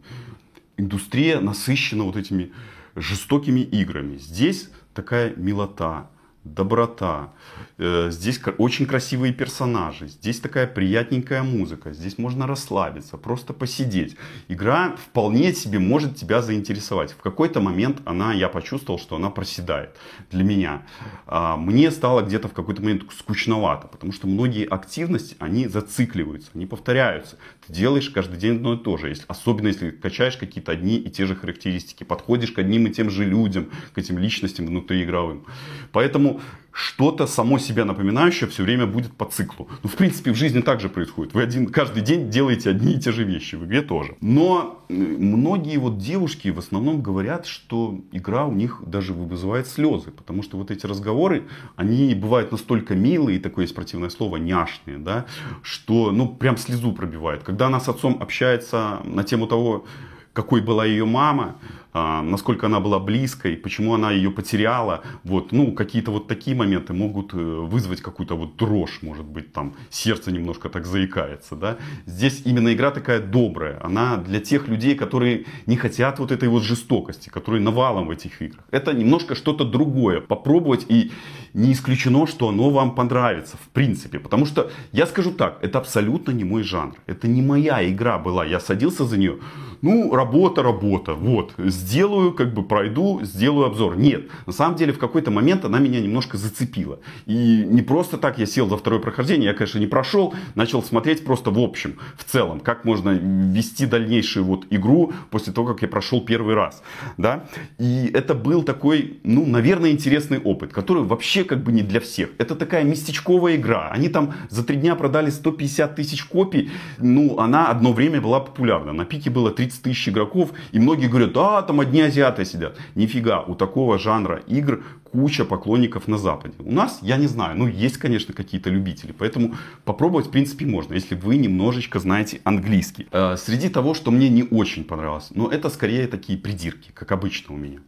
Индустрия 0.76 1.40
насыщена 1.40 2.04
вот 2.04 2.16
этими 2.16 2.52
жестокими 2.96 3.60
играми. 3.60 4.18
Здесь 4.18 4.70
такая 4.94 5.34
милота, 5.36 6.10
доброта. 6.44 7.32
Э, 7.76 8.10
здесь 8.10 8.40
очень 8.58 8.86
красивые 8.86 9.32
персонажи. 9.32 10.08
Здесь 10.08 10.40
такая 10.40 10.66
приятненькая 10.66 11.42
музыка. 11.42 11.92
Здесь 11.92 12.18
можно 12.18 12.46
расслабиться, 12.46 13.18
просто 13.18 13.52
посидеть. 13.52 14.16
Игра 14.48 14.96
вполне 14.96 15.52
себе 15.52 15.78
может 15.78 16.16
тебя 16.16 16.40
заинтересовать. 16.40 17.12
В 17.12 17.18
какой-то 17.18 17.60
момент 17.60 18.00
она, 18.06 18.32
я 18.32 18.48
почувствовал, 18.48 18.98
что 18.98 19.16
она 19.16 19.30
проседает 19.30 19.96
для 20.30 20.44
меня. 20.44 20.82
А, 21.26 21.56
мне 21.56 21.90
стало 21.90 22.22
где-то 22.22 22.48
в 22.48 22.52
какой-то 22.54 22.82
момент 22.82 23.04
скучновато, 23.12 23.88
потому 23.88 24.12
что 24.12 24.26
многие 24.26 24.66
активности, 24.66 25.36
они 25.38 25.68
зацикливаются, 25.68 26.50
они 26.54 26.66
повторяются. 26.66 27.36
Ты 27.66 27.74
делаешь 27.74 28.08
каждый 28.08 28.38
день 28.38 28.56
одно 28.56 28.74
и 28.74 28.78
то 28.78 28.96
же. 28.96 29.14
Особенно 29.26 29.68
если 29.68 29.90
качаешь 29.90 30.36
какие-то 30.36 30.72
одни 30.72 30.96
и 30.96 31.10
те 31.10 31.26
же 31.26 31.34
характеристики, 31.34 32.04
подходишь 32.04 32.52
к 32.52 32.58
одним 32.58 32.86
и 32.86 32.90
тем 32.90 33.10
же 33.10 33.24
людям, 33.24 33.70
к 33.92 33.98
этим 33.98 34.18
личностям 34.18 34.66
внутриигровым. 34.66 35.44
Поэтому 35.92 36.39
что-то 36.72 37.26
само 37.26 37.58
себя 37.58 37.84
напоминающее 37.84 38.48
все 38.48 38.62
время 38.62 38.86
будет 38.86 39.12
по 39.12 39.24
циклу. 39.24 39.68
Ну, 39.82 39.88
в 39.88 39.96
принципе, 39.96 40.32
в 40.32 40.36
жизни 40.36 40.60
также 40.60 40.88
происходит. 40.88 41.34
Вы 41.34 41.42
один, 41.42 41.66
каждый 41.66 42.02
день 42.02 42.30
делаете 42.30 42.70
одни 42.70 42.94
и 42.94 43.00
те 43.00 43.12
же 43.12 43.24
вещи, 43.24 43.56
в 43.56 43.64
игре 43.66 43.82
тоже. 43.82 44.16
Но 44.20 44.84
многие 44.88 45.78
вот 45.78 45.98
девушки 45.98 46.48
в 46.48 46.58
основном 46.58 47.02
говорят, 47.02 47.46
что 47.46 48.00
игра 48.12 48.46
у 48.46 48.52
них 48.52 48.82
даже 48.86 49.12
вызывает 49.12 49.66
слезы, 49.66 50.10
потому 50.10 50.42
что 50.42 50.56
вот 50.56 50.70
эти 50.70 50.86
разговоры, 50.86 51.48
они 51.76 52.14
бывают 52.14 52.52
настолько 52.52 52.94
милые, 52.94 53.40
такое 53.40 53.64
есть 53.64 53.74
противное 53.74 54.10
слово, 54.10 54.36
няшные, 54.36 54.98
да, 54.98 55.26
что, 55.62 56.12
ну, 56.12 56.28
прям 56.28 56.56
слезу 56.56 56.92
пробивает. 56.92 57.42
Когда 57.42 57.66
она 57.66 57.80
с 57.80 57.88
отцом 57.88 58.18
общается 58.20 59.00
на 59.04 59.24
тему 59.24 59.46
того, 59.46 59.84
какой 60.32 60.60
была 60.60 60.86
ее 60.86 61.04
мама, 61.04 61.56
а, 61.92 62.22
насколько 62.22 62.66
она 62.66 62.78
была 62.78 63.00
близкой, 63.00 63.56
почему 63.56 63.94
она 63.94 64.12
ее 64.12 64.30
потеряла. 64.30 65.02
Вот, 65.24 65.50
ну, 65.50 65.72
какие-то 65.72 66.12
вот 66.12 66.28
такие 66.28 66.56
моменты 66.56 66.92
могут 66.92 67.34
э, 67.34 67.36
вызвать 67.36 68.00
какую-то 68.00 68.36
вот 68.36 68.56
дрожь, 68.56 69.00
может 69.02 69.26
быть, 69.26 69.52
там 69.52 69.74
сердце 69.90 70.30
немножко 70.30 70.68
так 70.68 70.86
заикается, 70.86 71.56
да. 71.56 71.78
Здесь 72.06 72.42
именно 72.44 72.72
игра 72.72 72.92
такая 72.92 73.20
добрая, 73.20 73.80
она 73.82 74.18
для 74.18 74.38
тех 74.38 74.68
людей, 74.68 74.94
которые 74.94 75.46
не 75.66 75.76
хотят 75.76 76.20
вот 76.20 76.30
этой 76.30 76.48
вот 76.48 76.62
жестокости, 76.62 77.28
которые 77.28 77.60
навалом 77.60 78.06
в 78.06 78.10
этих 78.10 78.40
играх. 78.40 78.64
Это 78.70 78.92
немножко 78.92 79.34
что-то 79.34 79.64
другое, 79.64 80.20
попробовать 80.20 80.86
и 80.88 81.10
не 81.54 81.72
исключено, 81.72 82.26
что 82.28 82.48
оно 82.48 82.70
вам 82.70 82.94
понравится, 82.94 83.56
в 83.56 83.68
принципе. 83.70 84.20
Потому 84.20 84.46
что, 84.46 84.70
я 84.92 85.06
скажу 85.06 85.32
так, 85.32 85.58
это 85.62 85.78
абсолютно 85.78 86.30
не 86.30 86.44
мой 86.44 86.62
жанр. 86.62 86.94
Это 87.06 87.26
не 87.26 87.42
моя 87.42 87.88
игра 87.88 88.18
была. 88.18 88.44
Я 88.44 88.60
садился 88.60 89.04
за 89.04 89.18
нее. 89.18 89.38
Ну, 89.82 90.14
работа, 90.14 90.62
работа. 90.62 91.14
Вот. 91.14 91.54
Сделаю, 91.58 92.32
как 92.32 92.52
бы 92.52 92.62
пройду, 92.62 93.20
сделаю 93.22 93.66
обзор. 93.66 93.96
Нет. 93.96 94.28
На 94.46 94.52
самом 94.52 94.76
деле, 94.76 94.92
в 94.92 94.98
какой-то 94.98 95.30
момент 95.30 95.64
она 95.64 95.78
меня 95.78 96.00
немножко 96.00 96.36
зацепила. 96.36 96.98
И 97.26 97.64
не 97.66 97.82
просто 97.82 98.18
так 98.18 98.38
я 98.38 98.46
сел 98.46 98.68
за 98.68 98.76
второе 98.76 99.00
прохождение. 99.00 99.48
Я, 99.48 99.54
конечно, 99.54 99.78
не 99.78 99.86
прошел. 99.86 100.34
Начал 100.54 100.82
смотреть 100.82 101.24
просто 101.24 101.50
в 101.50 101.58
общем, 101.58 101.96
в 102.16 102.24
целом, 102.24 102.60
как 102.60 102.84
можно 102.84 103.10
вести 103.10 103.86
дальнейшую 103.86 104.44
вот 104.44 104.66
игру 104.70 105.12
после 105.30 105.52
того, 105.52 105.68
как 105.68 105.82
я 105.82 105.88
прошел 105.88 106.20
первый 106.20 106.54
раз. 106.54 106.82
Да? 107.16 107.44
И 107.78 108.10
это 108.12 108.34
был 108.34 108.62
такой, 108.62 109.18
ну, 109.24 109.46
наверное, 109.46 109.90
интересный 109.90 110.38
опыт, 110.38 110.72
который 110.72 111.02
вообще 111.02 111.44
как 111.44 111.62
бы 111.62 111.72
не 111.72 111.82
для 111.82 112.00
всех. 112.00 112.30
Это 112.38 112.54
такая 112.54 112.84
местечковая 112.84 113.56
игра. 113.56 113.88
Они 113.90 114.08
там 114.08 114.34
за 114.50 114.64
три 114.64 114.76
дня 114.76 114.94
продали 114.94 115.30
150 115.30 115.96
тысяч 115.96 116.24
копий. 116.24 116.70
Ну, 116.98 117.38
она 117.38 117.68
одно 117.68 117.92
время 117.92 118.20
была 118.20 118.40
популярна. 118.40 118.92
На 118.92 119.04
пике 119.04 119.30
было 119.30 119.50
30 119.50 119.69
тысяч 119.78 120.08
игроков. 120.08 120.50
И 120.72 120.78
многие 120.78 121.08
говорят, 121.08 121.36
а, 121.36 121.62
там 121.62 121.80
одни 121.80 122.00
азиаты 122.00 122.44
сидят. 122.44 122.76
Нифига, 122.94 123.40
у 123.40 123.54
такого 123.54 123.98
жанра 123.98 124.42
игр 124.46 124.82
куча 125.12 125.44
поклонников 125.44 126.08
на 126.08 126.18
Западе. 126.18 126.54
У 126.58 126.72
нас, 126.72 126.98
я 127.02 127.16
не 127.16 127.26
знаю, 127.26 127.56
ну, 127.56 127.66
есть, 127.66 127.96
конечно, 127.96 128.34
какие-то 128.34 128.70
любители. 128.70 129.12
Поэтому 129.12 129.54
попробовать, 129.84 130.26
в 130.26 130.30
принципе, 130.30 130.66
можно, 130.66 130.94
если 130.94 131.14
вы 131.14 131.36
немножечко 131.36 131.98
знаете 131.98 132.40
английский. 132.44 133.06
Э, 133.10 133.36
среди 133.36 133.68
того, 133.68 133.94
что 133.94 134.10
мне 134.10 134.28
не 134.28 134.44
очень 134.44 134.84
понравилось, 134.84 135.28
но 135.30 135.48
это 135.48 135.68
скорее 135.70 136.06
такие 136.06 136.38
придирки, 136.38 136.90
как 136.94 137.12
обычно 137.12 137.54
у 137.54 137.58
меня. 137.58 137.78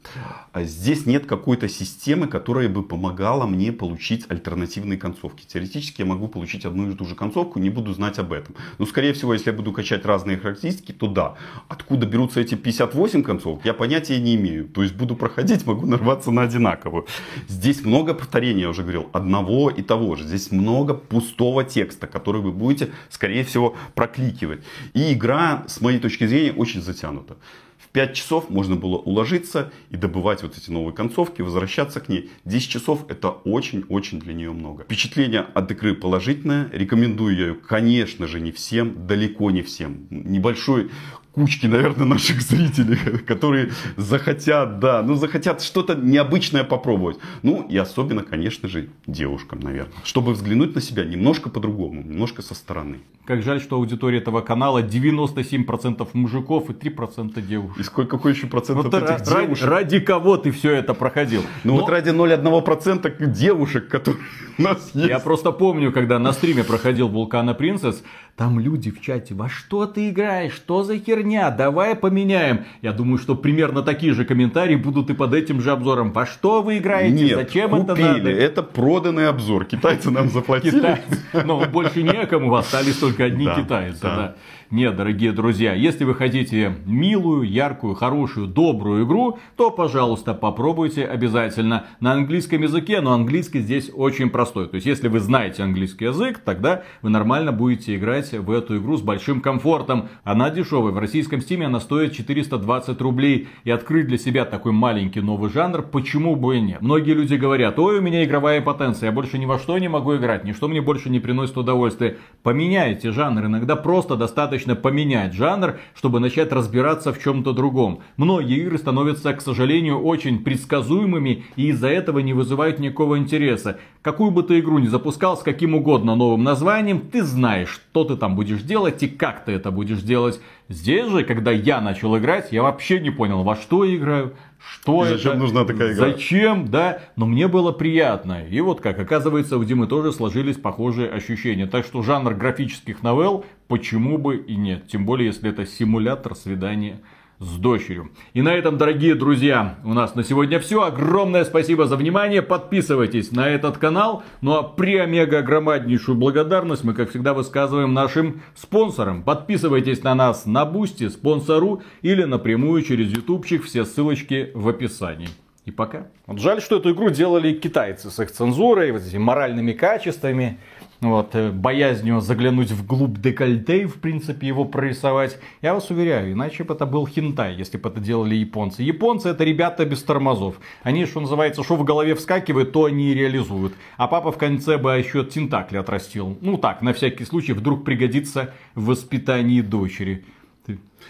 А 0.52 0.64
здесь 0.64 1.06
нет 1.06 1.26
какой-то 1.26 1.68
системы, 1.68 2.26
которая 2.26 2.68
бы 2.68 2.82
помогала 2.82 3.46
мне 3.46 3.72
получить 3.72 4.26
альтернативные 4.28 4.98
концовки. 4.98 5.46
Теоретически 5.46 6.02
я 6.02 6.06
могу 6.06 6.28
получить 6.28 6.64
одну 6.64 6.90
и 6.90 6.94
ту 6.94 7.04
же 7.04 7.14
концовку, 7.14 7.58
не 7.58 7.70
буду 7.70 7.92
знать 7.94 8.18
об 8.18 8.32
этом. 8.32 8.54
Но, 8.78 8.86
скорее 8.86 9.12
всего, 9.12 9.32
если 9.32 9.50
я 9.50 9.56
буду 9.56 9.72
качать 9.72 10.04
разные 10.04 10.38
характеристики, 10.38 10.92
то 10.92 11.06
да. 11.06 11.34
Откуда 11.68 12.06
берутся 12.06 12.40
эти 12.40 12.54
58 12.54 13.22
концовок, 13.22 13.64
я 13.64 13.74
понятия 13.74 14.20
не 14.20 14.34
имею. 14.34 14.68
То 14.68 14.82
есть 14.82 14.94
буду 14.94 15.16
проходить, 15.16 15.66
могу 15.66 15.86
нарваться 15.86 16.30
на 16.30 16.42
одинаковую. 16.42 17.06
Здесь 17.48 17.84
много 17.84 18.14
повторений, 18.14 18.62
я 18.62 18.70
уже 18.70 18.82
говорил, 18.82 19.08
одного 19.12 19.70
и 19.70 19.82
того 19.82 20.16
же. 20.16 20.24
Здесь 20.24 20.50
много 20.50 20.94
пустого 20.94 21.64
текста, 21.64 22.06
который 22.06 22.40
вы 22.40 22.52
будете, 22.52 22.90
скорее 23.10 23.44
всего, 23.44 23.76
прокликивать. 23.94 24.62
И 24.94 25.12
игра, 25.12 25.64
с 25.66 25.80
моей 25.80 25.98
точки 25.98 26.26
зрения, 26.26 26.52
очень 26.52 26.82
затянута. 26.82 27.36
В 27.78 27.88
5 27.88 28.14
часов 28.14 28.48
можно 28.48 28.76
было 28.76 28.96
уложиться 28.96 29.70
и 29.90 29.96
добывать 29.96 30.42
вот 30.42 30.56
эти 30.56 30.70
новые 30.70 30.94
концовки, 30.94 31.42
возвращаться 31.42 32.00
к 32.00 32.08
ней. 32.08 32.30
10 32.44 32.70
часов 32.70 33.04
это 33.08 33.28
очень-очень 33.30 34.18
для 34.20 34.32
нее 34.32 34.52
много. 34.52 34.84
Впечатление 34.84 35.40
от 35.40 35.70
игры 35.72 35.94
положительное. 35.94 36.70
Рекомендую 36.72 37.36
ее, 37.36 37.54
конечно 37.54 38.26
же, 38.26 38.40
не 38.40 38.52
всем, 38.52 39.06
далеко 39.06 39.50
не 39.50 39.62
всем. 39.62 40.06
Небольшой 40.10 40.90
кучки, 41.32 41.66
наверное, 41.66 42.06
наших 42.06 42.42
зрителей, 42.42 42.96
которые 43.26 43.70
захотят, 43.96 44.78
да, 44.78 45.02
ну 45.02 45.14
захотят 45.14 45.62
что-то 45.62 45.94
необычное 45.94 46.64
попробовать. 46.64 47.18
Ну 47.42 47.66
и 47.68 47.76
особенно, 47.76 48.22
конечно 48.22 48.68
же, 48.68 48.88
девушкам, 49.06 49.60
наверное. 49.60 49.92
Чтобы 50.04 50.32
взглянуть 50.32 50.74
на 50.74 50.80
себя 50.80 51.04
немножко 51.04 51.50
по-другому, 51.50 52.02
немножко 52.02 52.42
со 52.42 52.54
стороны. 52.54 52.98
Как 53.24 53.42
жаль, 53.42 53.60
что 53.60 53.76
аудитория 53.76 54.18
этого 54.18 54.40
канала 54.40 54.82
97% 54.82 56.08
мужиков 56.12 56.70
и 56.70 56.72
3% 56.72 57.40
девушек. 57.40 57.78
И 57.78 57.82
сколько, 57.84 58.16
какой 58.16 58.32
еще 58.32 58.46
процент 58.48 58.82
вот 58.82 58.92
этих 58.92 59.08
ради, 59.08 59.42
девушек? 59.42 59.66
Ради 59.68 60.00
кого 60.00 60.36
ты 60.36 60.50
все 60.50 60.72
это 60.72 60.92
проходил? 60.92 61.42
Ну 61.62 61.74
Но... 61.74 61.80
вот 61.80 61.90
ради 61.90 62.10
0,1% 62.10 63.26
девушек, 63.26 63.88
которые 63.88 64.22
У 64.58 64.62
нас 64.62 64.90
есть. 64.94 65.08
Я 65.08 65.18
просто 65.18 65.52
помню, 65.52 65.92
когда 65.92 66.18
на 66.18 66.32
стриме 66.32 66.64
проходил 66.64 67.08
Вулкана 67.08 67.54
Принцесс, 67.54 68.02
там 68.36 68.58
люди 68.58 68.90
в 68.90 69.00
чате, 69.00 69.34
во 69.34 69.48
что 69.48 69.86
ты 69.86 70.08
играешь, 70.08 70.54
что 70.54 70.82
за 70.84 70.98
херня, 70.98 71.50
давай 71.50 71.94
поменяем. 71.94 72.64
Я 72.80 72.92
думаю, 72.92 73.18
что 73.18 73.34
примерно 73.34 73.82
такие 73.82 74.14
же 74.14 74.24
комментарии 74.24 74.76
будут 74.76 75.10
и 75.10 75.14
под 75.14 75.34
этим 75.34 75.60
же 75.60 75.70
обзором. 75.70 76.12
Во 76.12 76.24
что 76.24 76.62
вы 76.62 76.78
играете, 76.78 77.24
Нет, 77.24 77.36
зачем 77.36 77.70
купили. 77.70 77.92
это 77.92 78.18
надо? 78.18 78.30
Это 78.30 78.62
проданный 78.62 79.28
обзор. 79.28 79.66
Китайцы 79.66 80.10
нам 80.10 80.30
заплатили. 80.30 80.76
Китайцы. 80.78 81.22
Но 81.44 81.64
больше 81.66 82.02
некому, 82.02 82.54
остались 82.54 82.96
только 82.96 83.24
одни 83.24 83.46
китайцы. 83.46 84.34
Нет, 84.72 84.96
дорогие 84.96 85.32
друзья, 85.32 85.74
если 85.74 86.04
вы 86.04 86.14
хотите 86.14 86.76
милую, 86.86 87.42
яркую, 87.42 87.94
хорошую, 87.94 88.46
добрую 88.46 89.04
игру, 89.04 89.38
то, 89.54 89.70
пожалуйста, 89.70 90.32
попробуйте 90.32 91.04
обязательно 91.04 91.84
на 92.00 92.12
английском 92.12 92.62
языке, 92.62 93.02
но 93.02 93.12
английский 93.12 93.60
здесь 93.60 93.90
очень 93.94 94.30
простой. 94.30 94.68
То 94.68 94.76
есть, 94.76 94.86
если 94.86 95.08
вы 95.08 95.20
знаете 95.20 95.62
английский 95.62 96.06
язык, 96.06 96.38
тогда 96.38 96.84
вы 97.02 97.10
нормально 97.10 97.52
будете 97.52 97.94
играть 97.94 98.32
в 98.32 98.50
эту 98.50 98.78
игру 98.78 98.96
с 98.96 99.02
большим 99.02 99.42
комфортом. 99.42 100.08
Она 100.24 100.48
дешевая, 100.48 100.94
в 100.94 100.98
российском 100.98 101.42
стиме 101.42 101.66
она 101.66 101.78
стоит 101.78 102.14
420 102.14 102.98
рублей. 103.02 103.48
И 103.64 103.70
открыть 103.70 104.06
для 104.06 104.16
себя 104.16 104.46
такой 104.46 104.72
маленький 104.72 105.20
новый 105.20 105.50
жанр, 105.50 105.82
почему 105.82 106.34
бы 106.34 106.56
и 106.56 106.62
нет? 106.62 106.80
Многие 106.80 107.12
люди 107.12 107.34
говорят, 107.34 107.78
ой, 107.78 107.98
у 107.98 108.00
меня 108.00 108.24
игровая 108.24 108.62
потенция, 108.62 109.08
я 109.08 109.12
больше 109.12 109.36
ни 109.36 109.44
во 109.44 109.58
что 109.58 109.76
не 109.76 109.88
могу 109.88 110.16
играть, 110.16 110.44
ничто 110.44 110.66
мне 110.66 110.80
больше 110.80 111.10
не 111.10 111.20
приносит 111.20 111.58
удовольствия. 111.58 112.16
Поменяйте 112.42 113.12
жанр, 113.12 113.44
иногда 113.44 113.76
просто 113.76 114.16
достаточно 114.16 114.61
поменять 114.66 115.34
жанр, 115.34 115.78
чтобы 115.94 116.20
начать 116.20 116.52
разбираться 116.52 117.12
в 117.12 117.22
чем-то 117.22 117.52
другом. 117.52 118.00
Многие 118.16 118.58
игры 118.58 118.78
становятся, 118.78 119.32
к 119.34 119.40
сожалению, 119.40 120.00
очень 120.00 120.44
предсказуемыми 120.44 121.44
и 121.56 121.68
из-за 121.68 121.88
этого 121.88 122.20
не 122.20 122.32
вызывают 122.32 122.78
никакого 122.78 123.18
интереса. 123.18 123.78
Какую 124.02 124.30
бы 124.30 124.42
ты 124.42 124.58
игру 124.58 124.78
ни 124.78 124.86
запускал 124.86 125.36
с 125.36 125.42
каким 125.42 125.74
угодно 125.74 126.16
новым 126.16 126.42
названием, 126.42 127.00
ты 127.00 127.22
знаешь, 127.22 127.68
что 127.68 128.04
ты 128.04 128.16
там 128.16 128.34
будешь 128.34 128.62
делать 128.62 129.02
и 129.02 129.08
как 129.08 129.44
ты 129.44 129.52
это 129.52 129.70
будешь 129.70 130.02
делать. 130.02 130.40
Здесь 130.68 131.10
же, 131.10 131.24
когда 131.24 131.50
я 131.50 131.80
начал 131.80 132.16
играть, 132.16 132.50
я 132.50 132.62
вообще 132.62 132.98
не 132.98 133.10
понял, 133.10 133.42
во 133.42 133.56
что 133.56 133.84
я 133.84 133.96
играю, 133.96 134.34
что 134.70 135.04
зачем 135.04 135.32
это, 135.32 135.40
нужна 135.40 135.64
такая 135.64 135.92
игра? 135.92 136.06
Зачем, 136.06 136.68
да, 136.68 137.00
но 137.16 137.26
мне 137.26 137.48
было 137.48 137.72
приятно. 137.72 138.46
И 138.46 138.60
вот 138.60 138.80
как 138.80 138.98
оказывается, 138.98 139.58
у 139.58 139.64
Димы 139.64 139.86
тоже 139.86 140.12
сложились 140.12 140.56
похожие 140.56 141.08
ощущения. 141.08 141.66
Так 141.66 141.84
что 141.84 142.02
жанр 142.02 142.34
графических 142.34 143.02
новелл, 143.02 143.44
почему 143.68 144.18
бы 144.18 144.36
и 144.36 144.56
нет. 144.56 144.86
Тем 144.88 145.04
более, 145.04 145.26
если 145.26 145.50
это 145.50 145.66
симулятор 145.66 146.34
свидания 146.34 147.00
с 147.42 147.58
дочерью. 147.58 148.10
И 148.34 148.42
на 148.42 148.54
этом, 148.54 148.78
дорогие 148.78 149.14
друзья, 149.14 149.78
у 149.84 149.92
нас 149.92 150.14
на 150.14 150.22
сегодня 150.22 150.60
все. 150.60 150.82
Огромное 150.82 151.44
спасибо 151.44 151.86
за 151.86 151.96
внимание. 151.96 152.40
Подписывайтесь 152.40 153.32
на 153.32 153.48
этот 153.48 153.78
канал. 153.78 154.22
Ну 154.40 154.54
а 154.54 154.62
преомегагромаднейшую 154.62 156.16
благодарность 156.16 156.84
мы, 156.84 156.94
как 156.94 157.10
всегда, 157.10 157.34
высказываем 157.34 157.92
нашим 157.92 158.42
спонсорам. 158.54 159.22
Подписывайтесь 159.22 160.02
на 160.02 160.14
нас 160.14 160.46
на 160.46 160.64
Boosty, 160.64 161.08
Sponsr 161.08 161.82
или 162.02 162.22
напрямую 162.22 162.82
через 162.82 163.10
ютубчик. 163.10 163.64
Все 163.64 163.84
ссылочки 163.84 164.50
в 164.54 164.68
описании. 164.68 165.28
И 165.64 165.70
пока. 165.70 166.08
Вот 166.26 166.40
жаль, 166.40 166.60
что 166.60 166.78
эту 166.78 166.92
игру 166.92 167.10
делали 167.10 167.52
китайцы 167.52 168.10
с 168.10 168.18
их 168.18 168.32
цензурой, 168.32 168.90
вот 168.90 169.02
этими 169.02 169.20
моральными 169.20 169.72
качествами, 169.72 170.58
вот, 171.02 171.34
э, 171.34 171.50
боязнью 171.50 172.20
заглянуть 172.20 172.70
вглубь 172.70 173.18
декольте, 173.18 173.82
и, 173.82 173.86
в 173.86 174.00
принципе, 174.00 174.46
его 174.46 174.64
прорисовать. 174.64 175.38
Я 175.60 175.74
вас 175.74 175.90
уверяю, 175.90 176.32
иначе 176.32 176.64
бы 176.64 176.74
это 176.74 176.86
был 176.86 177.06
хентай, 177.06 177.56
если 177.56 177.76
бы 177.76 177.88
это 177.88 178.00
делали 178.00 178.36
японцы. 178.36 178.82
Японцы 178.82 179.28
это 179.28 179.42
ребята 179.44 179.84
без 179.84 180.02
тормозов. 180.02 180.60
Они, 180.82 181.04
что 181.06 181.20
называется, 181.20 181.64
что 181.64 181.76
в 181.76 181.84
голове 181.84 182.14
вскакивает, 182.14 182.72
то 182.72 182.84
они 182.84 183.10
и 183.10 183.14
реализуют. 183.14 183.74
А 183.96 184.06
папа 184.06 184.30
в 184.30 184.38
конце 184.38 184.78
бы 184.78 184.92
еще 184.92 185.24
тентакли 185.24 185.76
отрастил. 185.76 186.38
Ну 186.40 186.56
так, 186.56 186.82
на 186.82 186.92
всякий 186.92 187.24
случай, 187.24 187.52
вдруг 187.52 187.84
пригодится 187.84 188.54
в 188.74 188.86
воспитании 188.86 189.60
дочери. 189.60 190.24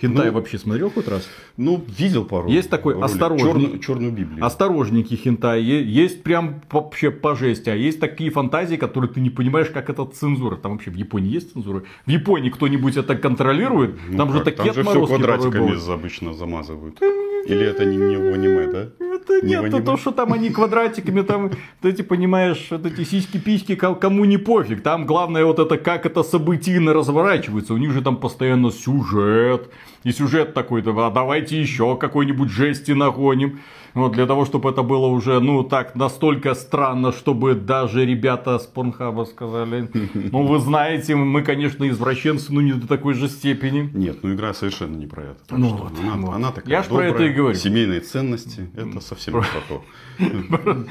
Хентай 0.02 0.26
Ну, 0.26 0.32
вообще 0.32 0.58
смотрел 0.58 0.90
хоть 0.90 1.06
раз? 1.06 1.28
Ну, 1.56 1.84
видел 1.96 2.24
пару. 2.24 2.48
Есть 2.48 2.68
такой 2.68 3.00
осторожный- 3.00 3.38
Черную, 3.38 3.78
черную 3.78 4.12
Библию. 4.12 4.44
Осторожненький 4.44 5.16
хентай. 5.16 5.62
Есть 5.62 6.24
прям 6.24 6.60
вообще 6.72 7.12
по 7.12 7.36
жести. 7.36 7.70
А 7.70 7.76
есть 7.76 8.00
такие 8.00 8.30
фантазии, 8.30 8.74
которые 8.74 9.08
ты 9.12 9.20
не 9.20 9.30
понимаешь, 9.30 9.68
как 9.68 9.88
это 9.90 10.04
цензура. 10.04 10.56
Там 10.56 10.72
вообще 10.72 10.90
в 10.90 10.96
Японии 10.96 11.30
есть 11.30 11.52
цензура? 11.52 11.84
В 12.04 12.10
Японии 12.10 12.50
кто-нибудь 12.50 12.96
это 12.96 13.14
контролирует? 13.14 13.96
Ну 14.08 14.18
там 14.18 14.32
же 14.32 14.38
как, 14.38 14.56
такие 14.56 14.72
Там 14.72 14.74
же 14.74 14.90
все 14.90 15.06
квадратиками 15.06 15.92
обычно 15.92 16.34
замазывают. 16.34 17.00
Или 17.46 17.64
это 17.64 17.84
не, 17.84 17.96
не 17.96 18.16
в 18.16 18.34
аниме, 18.34 18.66
да? 18.66 18.88
Это 19.22 19.46
Не 19.46 19.52
нет, 19.52 19.64
это 19.64 19.82
то, 19.82 19.96
что 19.96 20.10
там 20.10 20.32
они 20.32 20.50
квадратиками, 20.50 21.22
там, 21.22 21.48
вот 21.48 21.58
эти, 21.82 22.02
понимаешь, 22.02 22.66
вот 22.70 22.86
эти 22.86 23.04
сиськи-письки, 23.04 23.76
ко- 23.76 23.94
кому 23.94 24.24
не 24.24 24.36
пофиг. 24.36 24.82
Там 24.82 25.06
главное 25.06 25.44
вот 25.44 25.58
это, 25.58 25.78
как 25.78 26.06
это 26.06 26.22
событийно 26.22 26.92
разворачивается. 26.92 27.74
У 27.74 27.78
них 27.78 27.92
же 27.92 28.02
там 28.02 28.16
постоянно 28.16 28.70
сюжет. 28.70 29.70
И 30.04 30.12
сюжет 30.12 30.54
такой, 30.54 30.82
да, 30.82 30.92
а 30.96 31.10
давайте 31.10 31.60
еще 31.60 31.96
какой-нибудь 31.96 32.50
жести 32.50 32.92
нагоним. 32.92 33.60
Вот, 33.94 34.12
для 34.12 34.26
того, 34.26 34.44
чтобы 34.44 34.70
это 34.70 34.82
было 34.82 35.06
уже, 35.06 35.40
ну, 35.40 35.62
так, 35.62 35.94
настолько 35.94 36.54
странно, 36.54 37.12
чтобы 37.12 37.54
даже 37.54 38.04
ребята 38.06 38.58
с 38.58 38.66
Порнхаба 38.66 39.24
сказали, 39.24 39.90
ну, 40.14 40.46
вы 40.46 40.58
знаете, 40.58 41.14
мы, 41.14 41.42
конечно, 41.42 41.88
извращенцы, 41.88 42.52
но 42.52 42.60
не 42.62 42.72
до 42.72 42.88
такой 42.88 43.14
же 43.14 43.28
степени. 43.28 43.90
Нет, 43.92 44.18
ну 44.22 44.34
игра 44.34 44.54
совершенно 44.54 44.96
не 44.96 45.06
про 45.06 45.22
это. 45.22 45.38
Ну 45.50 45.68
вот, 45.68 45.92
она, 46.00 46.16
вот. 46.16 46.34
она 46.34 46.52
такая 46.52 46.70
Я 46.70 46.82
ж 46.82 46.86
про 46.86 47.04
это 47.04 47.12
добрая, 47.12 47.30
и 47.30 47.34
говорю. 47.34 47.54
Семейные 47.56 48.00
ценности, 48.00 48.70
это 48.74 49.00
совсем 49.00 49.34
не 49.34 49.40
про 49.40 49.60
то. 49.68 49.84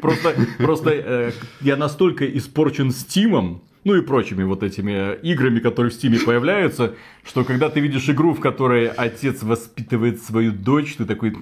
Просто, 0.00 0.34
просто 0.58 0.90
э, 0.90 1.32
я 1.60 1.76
настолько 1.76 2.26
испорчен 2.36 2.90
Стимом, 2.90 3.62
ну 3.84 3.94
и 3.94 4.00
прочими 4.00 4.42
вот 4.42 4.62
этими 4.62 4.92
э, 4.92 5.18
играми, 5.22 5.60
которые 5.60 5.90
в 5.90 5.94
Стиме 5.94 6.18
появляются, 6.18 6.94
что 7.24 7.44
когда 7.44 7.70
ты 7.70 7.80
видишь 7.80 8.08
игру, 8.08 8.34
в 8.34 8.40
которой 8.40 8.88
отец 8.88 9.42
воспитывает 9.42 10.22
свою 10.22 10.52
дочь, 10.52 10.96
ты 10.96 11.04
такой, 11.04 11.36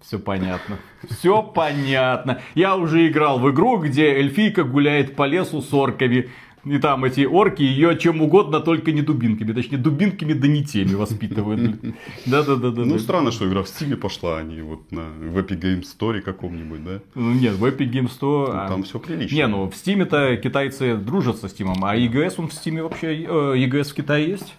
все 0.00 0.18
понятно. 0.18 0.78
Все 1.10 1.42
понятно. 1.42 2.40
Я 2.54 2.76
уже 2.76 3.08
играл 3.08 3.38
в 3.38 3.50
игру, 3.50 3.78
где 3.78 4.06
эльфийка 4.14 4.64
гуляет 4.64 5.16
по 5.16 5.26
лесу 5.26 5.62
с 5.62 5.72
орками. 5.72 6.30
И 6.64 6.78
там 6.78 7.04
эти 7.04 7.24
орки 7.24 7.62
ее 7.62 7.96
чем 7.96 8.20
угодно, 8.20 8.58
только 8.58 8.90
не 8.90 9.00
дубинками. 9.00 9.52
Точнее, 9.52 9.78
дубинками 9.78 10.32
да 10.32 10.48
не 10.48 10.64
теми 10.64 10.94
воспитывают. 10.94 11.80
Да-да-да. 12.26 12.70
Ну, 12.84 12.98
странно, 12.98 13.30
что 13.30 13.48
игра 13.48 13.62
в 13.62 13.68
стиле 13.68 13.96
пошла, 13.96 14.38
а 14.38 14.42
не 14.42 14.62
вот 14.62 14.90
на, 14.90 15.04
в 15.04 15.38
Epic 15.38 15.60
Game 15.60 15.82
Store 15.82 16.20
каком-нибудь, 16.20 16.84
да? 16.84 17.00
Ну, 17.14 17.32
Нет, 17.34 17.54
в 17.54 17.64
Epic 17.64 17.88
Games 17.88 18.10
100... 18.10 18.46
Ну, 18.46 18.68
там 18.68 18.82
всё 18.82 18.98
прилично. 18.98 19.36
Не, 19.36 19.46
ну 19.46 19.70
в 19.70 19.74
Steam-то 19.74 20.36
китайцы 20.38 20.96
дружат 20.96 21.36
со 21.36 21.46
Steam, 21.46 21.72
а 21.80 21.96
EGS 21.96 22.34
он 22.38 22.48
в 22.48 22.52
Steam 22.52 22.82
вообще... 22.82 23.14
э, 23.14 23.26
EGS 23.28 23.90
в 23.90 23.94
Китае 23.94 24.28
есть? 24.30 24.52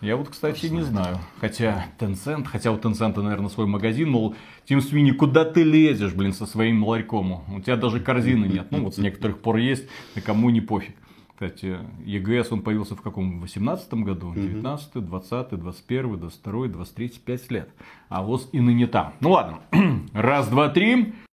Я 0.00 0.16
вот, 0.16 0.28
кстати, 0.28 0.66
не 0.66 0.82
знаю. 0.82 1.18
Хотя 1.40 1.86
Tencent, 1.98 2.44
хотя 2.44 2.70
у 2.70 2.76
Tencent, 2.76 3.20
наверное, 3.20 3.48
свой 3.48 3.66
магазин, 3.66 4.10
мол, 4.10 4.36
Тим 4.64 4.80
Свини, 4.80 5.10
куда 5.10 5.44
ты 5.44 5.64
лезешь, 5.64 6.14
блин, 6.14 6.32
со 6.32 6.46
своим 6.46 6.84
ларьком? 6.84 7.42
У 7.52 7.60
тебя 7.60 7.76
даже 7.76 7.98
корзины 7.98 8.46
нет. 8.46 8.68
Ну, 8.70 8.84
вот 8.84 8.94
с 8.94 8.98
некоторых 8.98 9.40
пор 9.40 9.56
есть, 9.56 9.88
и 10.14 10.20
кому 10.20 10.50
не 10.50 10.60
пофиг. 10.60 10.94
Кстати, 11.32 11.78
EGS 12.04 12.48
он 12.50 12.62
появился 12.62 12.96
в 12.96 13.00
каком? 13.00 13.38
В 13.38 13.42
18 13.42 13.94
году? 13.94 14.34
19 14.34 14.94
20 14.94 15.50
21 15.50 16.18
22 16.18 16.66
23 16.66 17.08
5 17.24 17.50
лет. 17.52 17.68
А 18.08 18.22
вот 18.22 18.48
и 18.50 18.58
ныне 18.60 18.88
там. 18.88 19.14
Ну 19.20 19.30
ладно. 19.30 19.60
Раз, 20.12 20.48
два, 20.48 20.68
три. 20.68 21.14